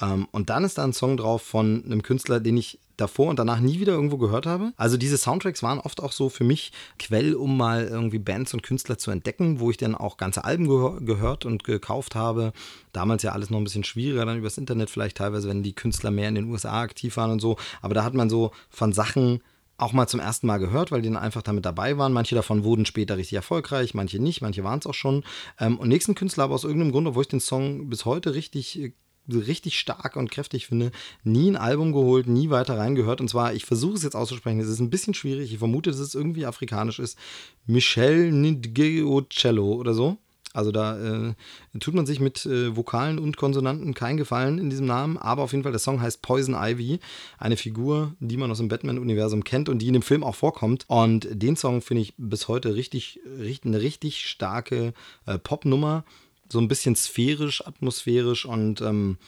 [0.00, 3.38] Ähm, und dann ist da ein Song drauf von einem Künstler, den ich davor und
[3.38, 4.72] danach nie wieder irgendwo gehört habe.
[4.76, 8.62] Also diese Soundtracks waren oft auch so für mich Quell, um mal irgendwie Bands und
[8.62, 12.52] Künstler zu entdecken, wo ich dann auch ganze Alben gehör gehört und gekauft habe.
[12.92, 16.10] Damals ja alles noch ein bisschen schwieriger, dann übers Internet vielleicht teilweise, wenn die Künstler
[16.10, 17.56] mehr in den USA aktiv waren und so.
[17.82, 19.40] Aber da hat man so von Sachen
[19.76, 22.12] auch mal zum ersten Mal gehört, weil die dann einfach damit dabei waren.
[22.12, 25.24] Manche davon wurden später richtig erfolgreich, manche nicht, manche waren es auch schon.
[25.58, 28.80] Ähm, und nächsten Künstler aber aus irgendeinem Grund, obwohl ich den Song bis heute richtig
[28.80, 28.92] äh,
[29.28, 30.90] richtig stark und kräftig finde,
[31.22, 33.20] nie ein Album geholt, nie weiter reingehört.
[33.20, 35.52] Und zwar, ich versuche es jetzt auszusprechen, es ist ein bisschen schwierig.
[35.52, 37.18] Ich vermute, dass es irgendwie afrikanisch ist.
[37.66, 40.18] Michel Nidgeocello oder so.
[40.54, 40.96] Also da
[41.28, 41.34] äh,
[41.78, 45.52] tut man sich mit äh, Vokalen und Konsonanten keinen Gefallen in diesem Namen, aber auf
[45.52, 47.00] jeden Fall der Song heißt Poison Ivy,
[47.38, 50.84] eine Figur, die man aus dem Batman-Universum kennt und die in dem Film auch vorkommt.
[50.88, 54.94] Und den Song finde ich bis heute richtig, richtig eine richtig starke
[55.26, 56.04] äh, Popnummer
[56.48, 59.18] so ein bisschen sphärisch, atmosphärisch und ähm,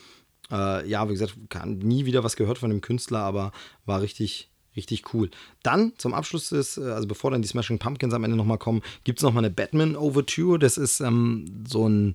[0.51, 1.37] äh, ja, wie gesagt,
[1.67, 3.53] nie wieder was gehört von dem Künstler, aber
[3.85, 5.31] war richtig, richtig cool.
[5.62, 8.83] Dann zum Abschluss ist, äh, also bevor dann die Smashing Pumpkins am Ende nochmal kommen,
[9.05, 10.59] gibt es nochmal eine Batman Overture.
[10.59, 12.15] Das ist ähm, so ein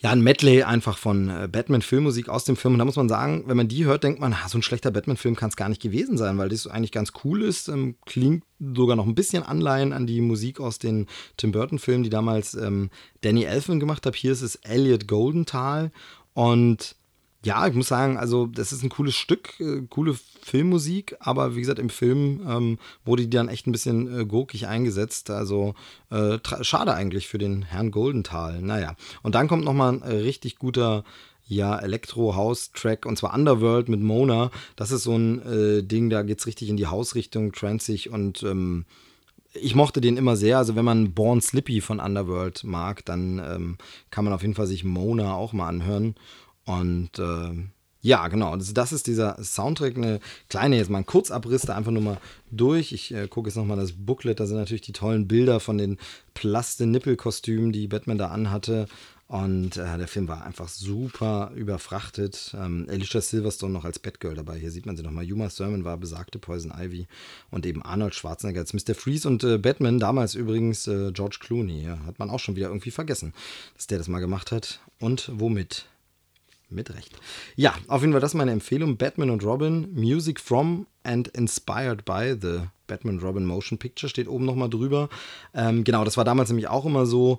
[0.00, 2.74] ja, ein Medley einfach von äh, Batman-Filmmusik aus dem Film.
[2.74, 5.34] Und da muss man sagen, wenn man die hört, denkt man, so ein schlechter Batman-Film
[5.34, 7.66] kann es gar nicht gewesen sein, weil das eigentlich ganz cool ist.
[7.66, 11.06] Ähm, klingt sogar noch ein bisschen Anleihen an die Musik aus den
[11.36, 12.90] Tim Burton-Filmen, die damals ähm,
[13.22, 14.14] Danny Elfman gemacht hat.
[14.14, 15.90] Hier ist es Elliot Goldenthal.
[16.32, 16.94] Und
[17.44, 21.60] ja, ich muss sagen, also das ist ein cooles Stück, äh, coole Filmmusik, aber wie
[21.60, 25.30] gesagt, im Film ähm, wurde die dann echt ein bisschen äh, gurkig eingesetzt.
[25.30, 25.74] Also
[26.10, 28.60] äh, schade eigentlich für den Herrn Goldenthal.
[28.60, 31.04] Naja, und dann kommt nochmal ein äh, richtig guter
[31.46, 34.50] ja, Elektro-House-Track und zwar Underworld mit Mona.
[34.76, 38.42] Das ist so ein äh, Ding, da geht es richtig in die Hausrichtung, transig und
[38.42, 38.84] ähm,
[39.54, 40.58] ich mochte den immer sehr.
[40.58, 43.78] Also wenn man Born Slippy von Underworld mag, dann ähm,
[44.10, 46.16] kann man auf jeden Fall sich Mona auch mal anhören.
[46.68, 47.64] Und äh,
[48.02, 48.54] ja, genau.
[48.56, 49.96] Das, das, ist dieser Soundtrack.
[49.96, 52.18] Eine kleine, jetzt mal ein Kurzabriss da einfach nur mal
[52.50, 52.92] durch.
[52.92, 54.38] Ich äh, gucke jetzt nochmal das Booklet.
[54.38, 55.96] Da sind natürlich die tollen Bilder von den
[56.34, 58.86] Plaste-Nippel-Kostümen, die Batman da anhatte.
[59.28, 62.54] Und äh, der Film war einfach super überfrachtet.
[62.54, 64.58] Ähm, Alicia Silverstone noch als Batgirl dabei.
[64.58, 65.24] Hier sieht man sie nochmal.
[65.24, 67.06] Yuma Thurman war besagte Poison Ivy.
[67.50, 68.94] Und eben Arnold Schwarzenegger als Mr.
[68.94, 69.26] Freeze.
[69.26, 71.82] Und äh, Batman damals übrigens äh, George Clooney.
[71.82, 73.32] Ja, hat man auch schon wieder irgendwie vergessen,
[73.74, 74.80] dass der das mal gemacht hat.
[75.00, 75.86] Und womit?
[76.70, 77.16] Mit Recht.
[77.56, 78.98] Ja, auf jeden Fall, das ist meine Empfehlung.
[78.98, 84.44] Batman und Robin, Music from and inspired by the Batman Robin Motion Picture steht oben
[84.44, 85.08] nochmal drüber.
[85.54, 87.38] Ähm, genau, das war damals nämlich auch immer so.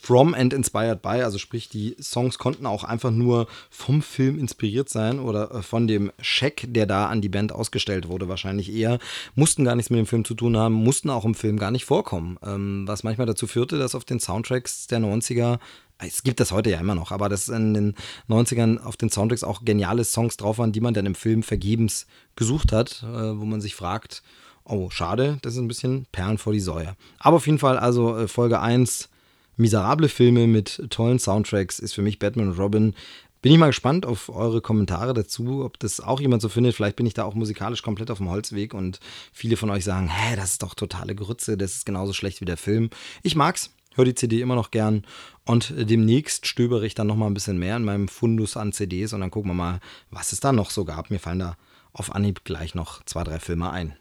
[0.00, 4.88] From and inspired by, also sprich, die Songs konnten auch einfach nur vom Film inspiriert
[4.88, 8.98] sein oder äh, von dem Scheck, der da an die Band ausgestellt wurde, wahrscheinlich eher.
[9.34, 11.84] Mussten gar nichts mit dem Film zu tun haben, mussten auch im Film gar nicht
[11.84, 12.38] vorkommen.
[12.42, 15.58] Ähm, was manchmal dazu führte, dass auf den Soundtracks der 90er
[16.06, 17.94] es gibt das heute ja immer noch, aber dass in den
[18.28, 22.06] 90ern auf den Soundtracks auch geniale Songs drauf waren, die man dann im Film vergebens
[22.36, 24.22] gesucht hat, äh, wo man sich fragt,
[24.64, 26.96] oh, schade, das ist ein bisschen Perlen vor die Säue.
[27.18, 29.08] Aber auf jeden Fall, also äh, Folge 1,
[29.56, 32.94] miserable Filme mit tollen Soundtracks, ist für mich Batman und Robin.
[33.42, 36.74] Bin ich mal gespannt auf eure Kommentare dazu, ob das auch jemand so findet.
[36.74, 39.00] Vielleicht bin ich da auch musikalisch komplett auf dem Holzweg und
[39.34, 42.46] viele von euch sagen, hä, das ist doch totale Grütze, das ist genauso schlecht wie
[42.46, 42.88] der Film.
[43.22, 45.04] Ich mag's, höre die CD immer noch gern
[45.44, 49.12] und demnächst stöbere ich dann noch mal ein bisschen mehr in meinem Fundus an CDs
[49.12, 49.80] und dann gucken wir mal,
[50.10, 51.10] was es da noch so gab.
[51.10, 51.56] Mir fallen da
[51.92, 53.96] auf Anhieb gleich noch zwei, drei Filme ein.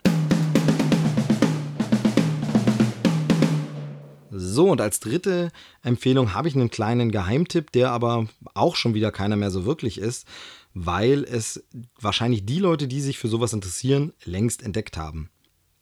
[4.35, 5.51] So, und als dritte
[5.83, 9.99] Empfehlung habe ich einen kleinen Geheimtipp, der aber auch schon wieder keiner mehr so wirklich
[9.99, 10.27] ist,
[10.73, 11.63] weil es
[12.01, 15.29] wahrscheinlich die Leute, die sich für sowas interessieren, längst entdeckt haben.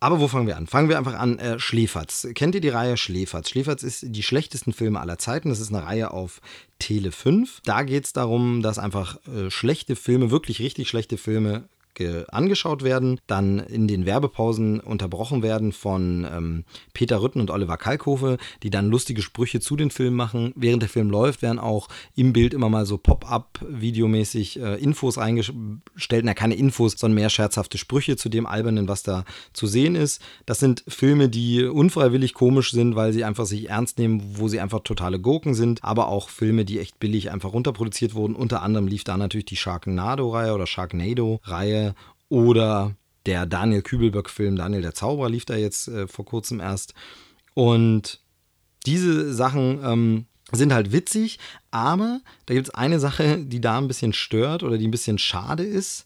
[0.04, 0.66] Aber wo fangen wir an?
[0.66, 1.38] Fangen wir einfach an.
[1.38, 2.28] Äh, Schläferz.
[2.34, 3.50] Kennt ihr die Reihe Schläferz?
[3.50, 5.50] Schläferz ist die schlechtesten Filme aller Zeiten.
[5.50, 6.42] Das ist eine Reihe auf
[6.80, 7.62] Tele 5.
[7.66, 11.70] Da geht es darum, dass einfach äh, schlechte Filme, wirklich richtig schlechte Filme
[12.32, 18.38] angeschaut werden, dann in den Werbepausen unterbrochen werden von ähm, Peter Rütten und Oliver Kalkofe,
[18.64, 20.54] die dann lustige Sprüche zu den Filmen machen.
[20.56, 26.24] Während der Film läuft, werden auch im Bild immer mal so Pop-up-videomäßig äh, Infos eingestellt.
[26.24, 30.22] Na, keine Infos, sondern mehr scherzhafte Sprüche zu dem Albernen, was da zu sehen ist.
[30.46, 34.60] Das sind Filme, die unfreiwillig komisch sind, weil sie einfach sich ernst nehmen, wo sie
[34.60, 38.36] einfach totale Gurken sind, aber auch Filme, die echt billig einfach runterproduziert wurden.
[38.36, 41.81] Unter anderem lief da natürlich die Sharknado-Reihe oder Sharknado-Reihe
[42.30, 46.94] oder der Daniel Kübelböck-Film Daniel der Zauberer lief da jetzt äh, vor kurzem erst.
[47.54, 48.22] Und
[48.86, 51.40] diese Sachen ähm, sind halt witzig,
[51.70, 55.18] aber da gibt es eine Sache, die da ein bisschen stört oder die ein bisschen
[55.18, 56.06] schade ist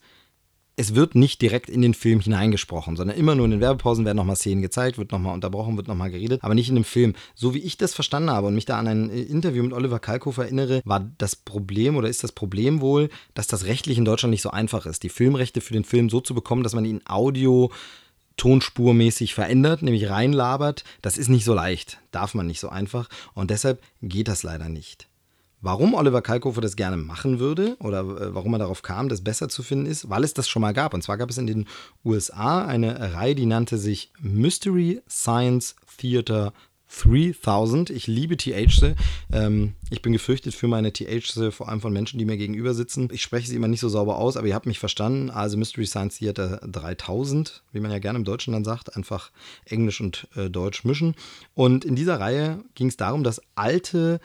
[0.78, 4.18] es wird nicht direkt in den Film hineingesprochen, sondern immer nur in den Werbepausen werden
[4.18, 7.14] nochmal Szenen gezeigt, wird nochmal unterbrochen, wird nochmal geredet, aber nicht in dem Film.
[7.34, 10.44] So wie ich das verstanden habe und mich da an ein Interview mit Oliver Kalkofer
[10.44, 14.42] erinnere, war das Problem oder ist das Problem wohl, dass das rechtlich in Deutschland nicht
[14.42, 17.72] so einfach ist, die Filmrechte für den Film so zu bekommen, dass man ihn Audio
[18.38, 20.84] tonspurmäßig verändert, nämlich reinlabert.
[21.02, 24.68] Das ist nicht so leicht, darf man nicht so einfach und deshalb geht das leider
[24.68, 25.08] nicht.
[25.66, 29.50] Warum Oliver Kalkofer das gerne machen würde oder äh, warum er darauf kam, das besser
[29.50, 30.94] zu finden ist, weil es das schon mal gab.
[30.94, 31.66] Und zwar gab es in den
[32.06, 36.54] USA eine Reihe, die nannte sich Mystery Science Theater
[36.88, 37.90] 3000.
[37.90, 38.94] Ich liebe TH.
[39.34, 43.10] Ähm, ich bin gefürchtet für meine TH, vor allem von Menschen, die mir gegenüber sitzen.
[43.12, 45.32] Ich spreche sie immer nicht so sauber aus, aber ihr habt mich verstanden.
[45.32, 49.32] Also Mystery Science Theater 3000, wie man ja gerne im Deutschen dann sagt, einfach
[49.66, 51.16] Englisch und äh, Deutsch mischen.
[51.56, 54.22] Und in dieser Reihe ging es darum, dass alte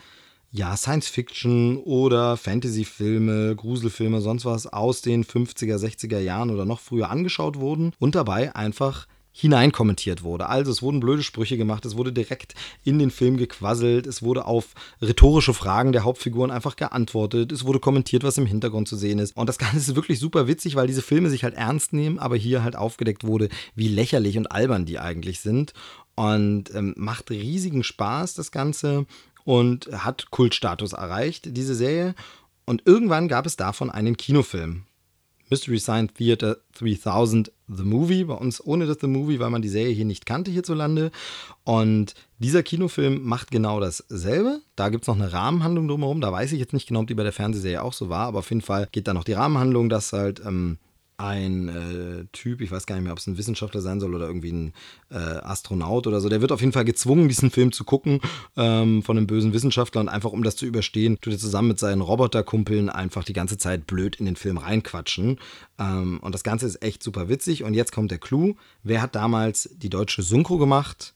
[0.53, 7.11] ja, Science-Fiction oder Fantasy-Filme, Gruselfilme, sonst was aus den 50er, 60er Jahren oder noch früher
[7.11, 10.49] angeschaut wurden und dabei einfach hineinkommentiert wurde.
[10.49, 14.45] Also es wurden blöde Sprüche gemacht, es wurde direkt in den Film gequasselt, es wurde
[14.45, 19.19] auf rhetorische Fragen der Hauptfiguren einfach geantwortet, es wurde kommentiert, was im Hintergrund zu sehen
[19.19, 19.37] ist.
[19.37, 22.37] Und das Ganze ist wirklich super witzig, weil diese Filme sich halt ernst nehmen, aber
[22.37, 25.75] hier halt aufgedeckt wurde, wie lächerlich und albern die eigentlich sind.
[26.17, 29.07] Und ähm, macht riesigen Spaß, das Ganze
[29.51, 32.15] und hat Kultstatus erreicht, diese Serie.
[32.67, 34.85] Und irgendwann gab es davon einen Kinofilm.
[35.51, 39.69] Mystery Science Theater 3000 The Movie, bei uns ohne das The Movie, weil man die
[39.69, 41.11] Serie hier nicht kannte hierzulande.
[41.65, 44.61] Und dieser Kinofilm macht genau dasselbe.
[44.77, 46.21] Da gibt es noch eine Rahmenhandlung drumherum.
[46.21, 48.39] Da weiß ich jetzt nicht genau, ob die bei der Fernsehserie auch so war, aber
[48.39, 50.79] auf jeden Fall geht da noch die Rahmenhandlung, dass halt ähm,
[51.21, 54.27] ein äh, Typ, ich weiß gar nicht mehr, ob es ein Wissenschaftler sein soll oder
[54.27, 54.73] irgendwie ein
[55.11, 58.21] äh, Astronaut oder so, der wird auf jeden Fall gezwungen, diesen Film zu gucken
[58.57, 61.79] ähm, von einem bösen Wissenschaftler und einfach um das zu überstehen, tut er zusammen mit
[61.79, 65.39] seinen Roboterkumpeln einfach die ganze Zeit blöd in den Film reinquatschen.
[65.79, 67.65] Ähm, und das Ganze ist echt super witzig.
[67.65, 68.55] Und jetzt kommt der Clou.
[68.83, 71.15] Wer hat damals die deutsche Synchro gemacht?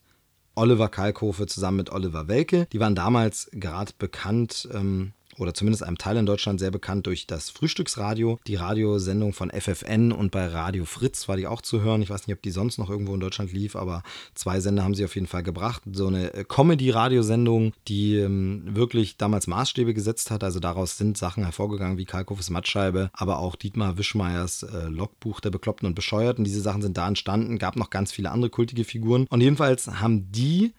[0.55, 2.67] Oliver Kalkofe zusammen mit Oliver Welke.
[2.71, 7.27] Die waren damals gerade bekannt ähm, oder zumindest einem Teil in Deutschland sehr bekannt durch
[7.27, 12.01] das Frühstücksradio, die Radiosendung von FFN und bei Radio Fritz war die auch zu hören.
[12.01, 14.95] Ich weiß nicht, ob die sonst noch irgendwo in Deutschland lief, aber zwei Sender haben
[14.95, 15.81] sie auf jeden Fall gebracht.
[15.91, 20.43] So eine äh, Comedy-Radiosendung, die ähm, wirklich damals Maßstäbe gesetzt hat.
[20.43, 25.51] Also daraus sind Sachen hervorgegangen wie Kalkofes Mattscheibe, aber auch Dietmar Wischmeiers äh, Logbuch der
[25.51, 26.43] Bekloppten und Bescheuerten.
[26.43, 29.27] Diese Sachen sind da entstanden, gab noch ganz viele andere kultige Figuren.
[29.29, 30.73] Und jedenfalls haben die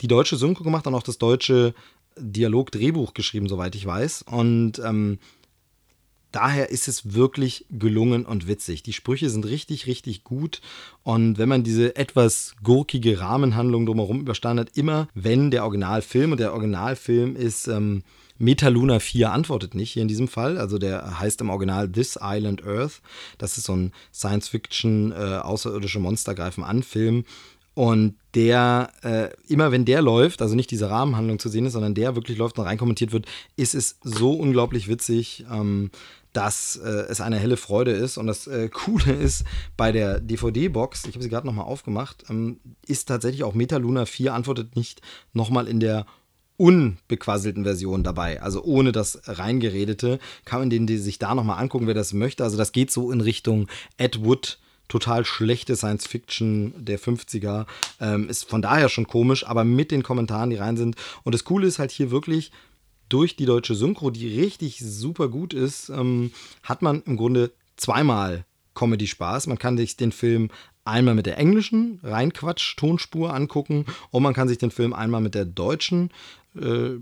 [0.00, 1.74] die deutsche Synchro gemacht und auch das deutsche
[2.16, 4.22] Dialog-Drehbuch geschrieben, soweit ich weiß.
[4.22, 5.18] Und ähm,
[6.32, 8.82] daher ist es wirklich gelungen und witzig.
[8.82, 10.60] Die Sprüche sind richtig, richtig gut.
[11.02, 16.40] Und wenn man diese etwas gurkige Rahmenhandlung drumherum überstanden hat, immer wenn der Originalfilm, und
[16.40, 18.02] der Originalfilm ist ähm,
[18.40, 20.56] Metaluna 4 antwortet nicht hier in diesem Fall.
[20.56, 23.02] Also der heißt im Original This Island Earth.
[23.36, 25.40] Das ist so ein Science-Fiction, äh.
[27.80, 31.94] Und der, äh, immer wenn der läuft, also nicht diese Rahmenhandlung zu sehen ist, sondern
[31.94, 33.24] der wirklich läuft und reinkommentiert wird,
[33.56, 35.90] ist es so unglaublich witzig, ähm,
[36.34, 38.18] dass äh, es eine helle Freude ist.
[38.18, 39.44] Und das äh, Coole ist,
[39.78, 44.34] bei der DVD-Box, ich habe sie gerade nochmal aufgemacht, ähm, ist tatsächlich auch Metaluna 4
[44.34, 45.00] antwortet nicht
[45.32, 46.04] nochmal in der
[46.58, 51.86] unbequasselten Version dabei, also ohne das reingeredete, kann man den die sich da nochmal angucken,
[51.86, 52.44] wer das möchte.
[52.44, 54.58] Also das geht so in Richtung Ed Wood
[54.90, 57.66] total schlechte Science Fiction der 50er.
[58.00, 60.96] Ähm, ist von daher schon komisch, aber mit den Kommentaren, die rein sind.
[61.22, 62.52] Und das Coole ist halt hier wirklich,
[63.08, 68.44] durch die deutsche Synchro, die richtig super gut ist, ähm, hat man im Grunde zweimal
[68.74, 69.48] Comedy-Spaß.
[69.48, 70.50] Man kann sich den Film
[70.90, 75.44] einmal mit der englischen Reinquatsch-Tonspur angucken und man kann sich den Film einmal mit der
[75.44, 76.10] deutschen
[76.58, 76.98] äh,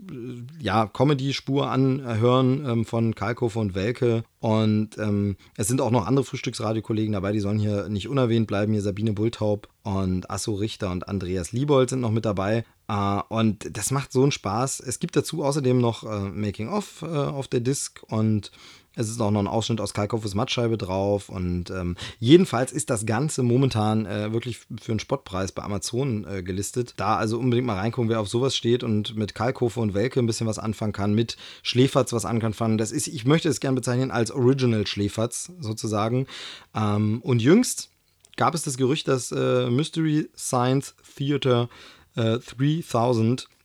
[0.60, 4.24] ja, Comedy-Spur anhören ähm, von Kalkofe und Welke.
[4.40, 8.72] Und ähm, es sind auch noch andere Frühstücksradiokollegen dabei, die sollen hier nicht unerwähnt bleiben.
[8.72, 12.64] Hier Sabine Bultaub und Asso Richter und Andreas Liebold sind noch mit dabei.
[12.90, 14.80] Uh, und das macht so einen Spaß.
[14.80, 18.50] Es gibt dazu außerdem noch uh, Making of uh, auf der Disc und
[18.98, 21.28] Es ist auch noch ein Ausschnitt aus Kalkoffes Mattscheibe drauf.
[21.28, 26.42] Und ähm, jedenfalls ist das Ganze momentan äh, wirklich für einen Spottpreis bei Amazon äh,
[26.42, 26.94] gelistet.
[26.96, 30.26] Da also unbedingt mal reingucken, wer auf sowas steht und mit Kalkofe und Welke ein
[30.26, 32.88] bisschen was anfangen kann, mit Schläferz was anfangen kann.
[32.90, 36.26] Ich möchte es gerne bezeichnen als Original Schläferz sozusagen.
[36.74, 37.90] Ähm, und jüngst
[38.36, 41.68] gab es das Gerücht, dass äh, Mystery Science Theater
[42.16, 43.57] 3000 äh,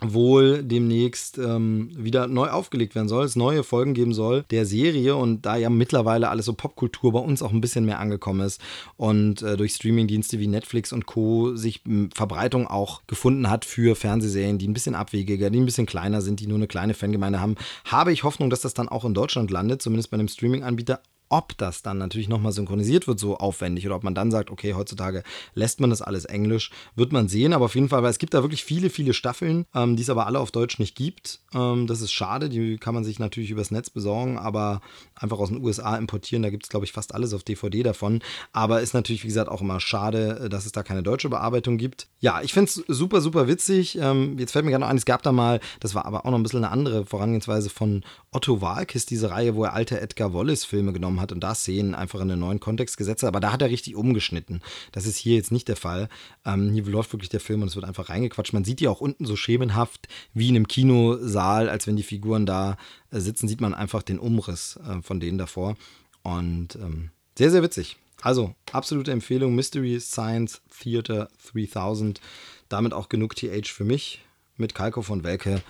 [0.00, 5.16] wohl demnächst ähm, wieder neu aufgelegt werden soll, es neue Folgen geben soll der Serie
[5.16, 8.60] und da ja mittlerweile alles so Popkultur bei uns auch ein bisschen mehr angekommen ist
[8.96, 11.56] und äh, durch Streamingdienste wie Netflix und Co.
[11.56, 11.82] sich
[12.14, 16.40] Verbreitung auch gefunden hat für Fernsehserien, die ein bisschen abwegiger, die ein bisschen kleiner sind,
[16.40, 19.50] die nur eine kleine Fangemeinde haben, habe ich Hoffnung, dass das dann auch in Deutschland
[19.50, 23.96] landet, zumindest bei einem Streaming-Anbieter ob das dann natürlich nochmal synchronisiert wird, so aufwendig, oder
[23.96, 25.22] ob man dann sagt, okay, heutzutage
[25.54, 27.52] lässt man das alles Englisch, wird man sehen.
[27.52, 30.10] Aber auf jeden Fall, weil es gibt da wirklich viele, viele Staffeln, ähm, die es
[30.10, 31.40] aber alle auf Deutsch nicht gibt.
[31.54, 34.80] Ähm, das ist schade, die kann man sich natürlich übers Netz besorgen, aber
[35.14, 38.20] einfach aus den USA importieren, da gibt es, glaube ich, fast alles auf DVD davon.
[38.52, 41.78] Aber ist natürlich, wie gesagt, auch immer schade, äh, dass es da keine deutsche Bearbeitung
[41.78, 42.08] gibt.
[42.20, 43.98] Ja, ich finde es super, super witzig.
[44.00, 46.30] Ähm, jetzt fällt mir gerade noch ein, es gab da mal, das war aber auch
[46.30, 50.34] noch ein bisschen eine andere Vorangehensweise von Otto Walkes, diese Reihe, wo er alte Edgar
[50.34, 53.28] Wallace-Filme genommen genommen hat und da Szenen einfach in einen neuen Kontext gesetzt hat.
[53.28, 54.60] Aber da hat er richtig umgeschnitten.
[54.92, 56.08] Das ist hier jetzt nicht der Fall.
[56.44, 58.52] Ähm, hier läuft wirklich der Film und es wird einfach reingequatscht.
[58.52, 62.46] Man sieht die auch unten so schemenhaft wie in einem Kinosaal, als wenn die Figuren
[62.46, 62.76] da
[63.10, 65.76] äh, sitzen, sieht man einfach den Umriss äh, von denen davor.
[66.22, 67.96] Und ähm, sehr, sehr witzig.
[68.22, 72.20] Also, absolute Empfehlung: Mystery Science Theater 3000.
[72.68, 74.20] Damit auch genug TH für mich
[74.56, 75.62] mit Kalko von Welke.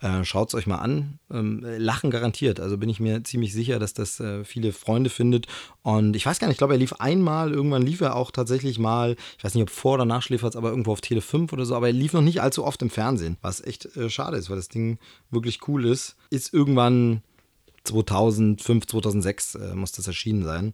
[0.00, 1.18] Äh, Schaut es euch mal an.
[1.30, 2.60] Ähm, lachen garantiert.
[2.60, 5.46] Also bin ich mir ziemlich sicher, dass das äh, viele Freunde findet.
[5.82, 8.78] Und ich weiß gar nicht, ich glaube, er lief einmal, irgendwann lief er auch tatsächlich
[8.78, 11.64] mal, ich weiß nicht, ob vor oder nach Schläferz, aber irgendwo auf Tele 5 oder
[11.66, 14.50] so, aber er lief noch nicht allzu oft im Fernsehen, was echt äh, schade ist,
[14.50, 14.98] weil das Ding
[15.30, 16.16] wirklich cool ist.
[16.30, 17.22] Ist irgendwann
[17.84, 20.72] 2005, 2006 äh, muss das erschienen sein.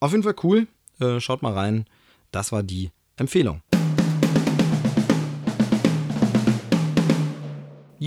[0.00, 0.66] Auf jeden Fall cool.
[1.00, 1.86] Äh, schaut mal rein.
[2.32, 3.62] Das war die Empfehlung.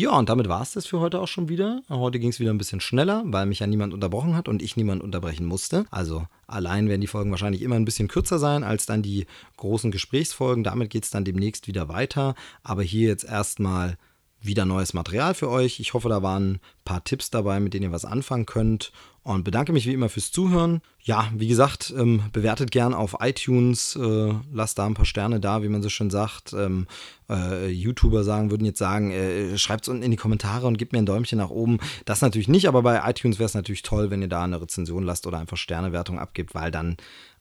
[0.02, 1.84] Ja, und damit war es das für heute auch schon wieder.
[1.88, 4.76] Heute ging es wieder ein bisschen schneller, weil mich ja niemand unterbrochen hat und ich
[4.76, 5.86] niemand unterbrechen musste.
[5.92, 9.28] Also allein werden die Folgen wahrscheinlich immer ein bisschen kürzer sein als dann die
[9.58, 10.64] großen Gesprächsfolgen.
[10.64, 12.34] Damit geht es dann demnächst wieder weiter.
[12.64, 13.96] Aber hier jetzt erstmal
[14.42, 15.80] wieder neues Material für euch.
[15.80, 18.92] Ich hoffe, da waren ein paar Tipps dabei, mit denen ihr was anfangen könnt.
[19.24, 20.82] Und bedanke mich wie immer fürs Zuhören.
[21.00, 25.62] Ja, wie gesagt, ähm, bewertet gern auf iTunes, äh, lasst da ein paar Sterne da,
[25.62, 26.54] wie man so schön sagt.
[26.54, 26.88] Ähm,
[27.30, 30.92] äh, YouTuber sagen, würden jetzt sagen, äh, schreibt es unten in die Kommentare und gebt
[30.92, 31.78] mir ein Däumchen nach oben.
[32.06, 35.04] Das natürlich nicht, aber bei iTunes wäre es natürlich toll, wenn ihr da eine Rezension
[35.04, 36.98] lasst oder einfach Sternewertung abgibt, weil dann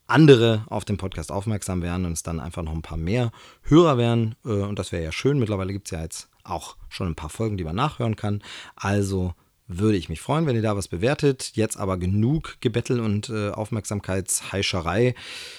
[0.06, 3.30] andere auf den Podcast aufmerksam werden und es dann einfach noch ein paar mehr
[3.62, 4.34] Hörer werden.
[4.44, 5.38] Äh, und das wäre ja schön.
[5.38, 8.42] Mittlerweile gibt es ja jetzt auch schon ein paar Folgen, die man nachhören kann.
[8.76, 9.34] Also
[9.66, 11.52] würde ich mich freuen, wenn ihr da was bewertet.
[11.54, 15.14] Jetzt aber genug Gebettel und äh, Aufmerksamkeitsheischerei.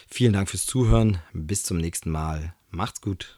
[0.08, 1.20] Vielen Dank fürs Zuhören.
[1.34, 2.54] Bis zum nächsten Mal.
[2.72, 3.38] Macht's gut.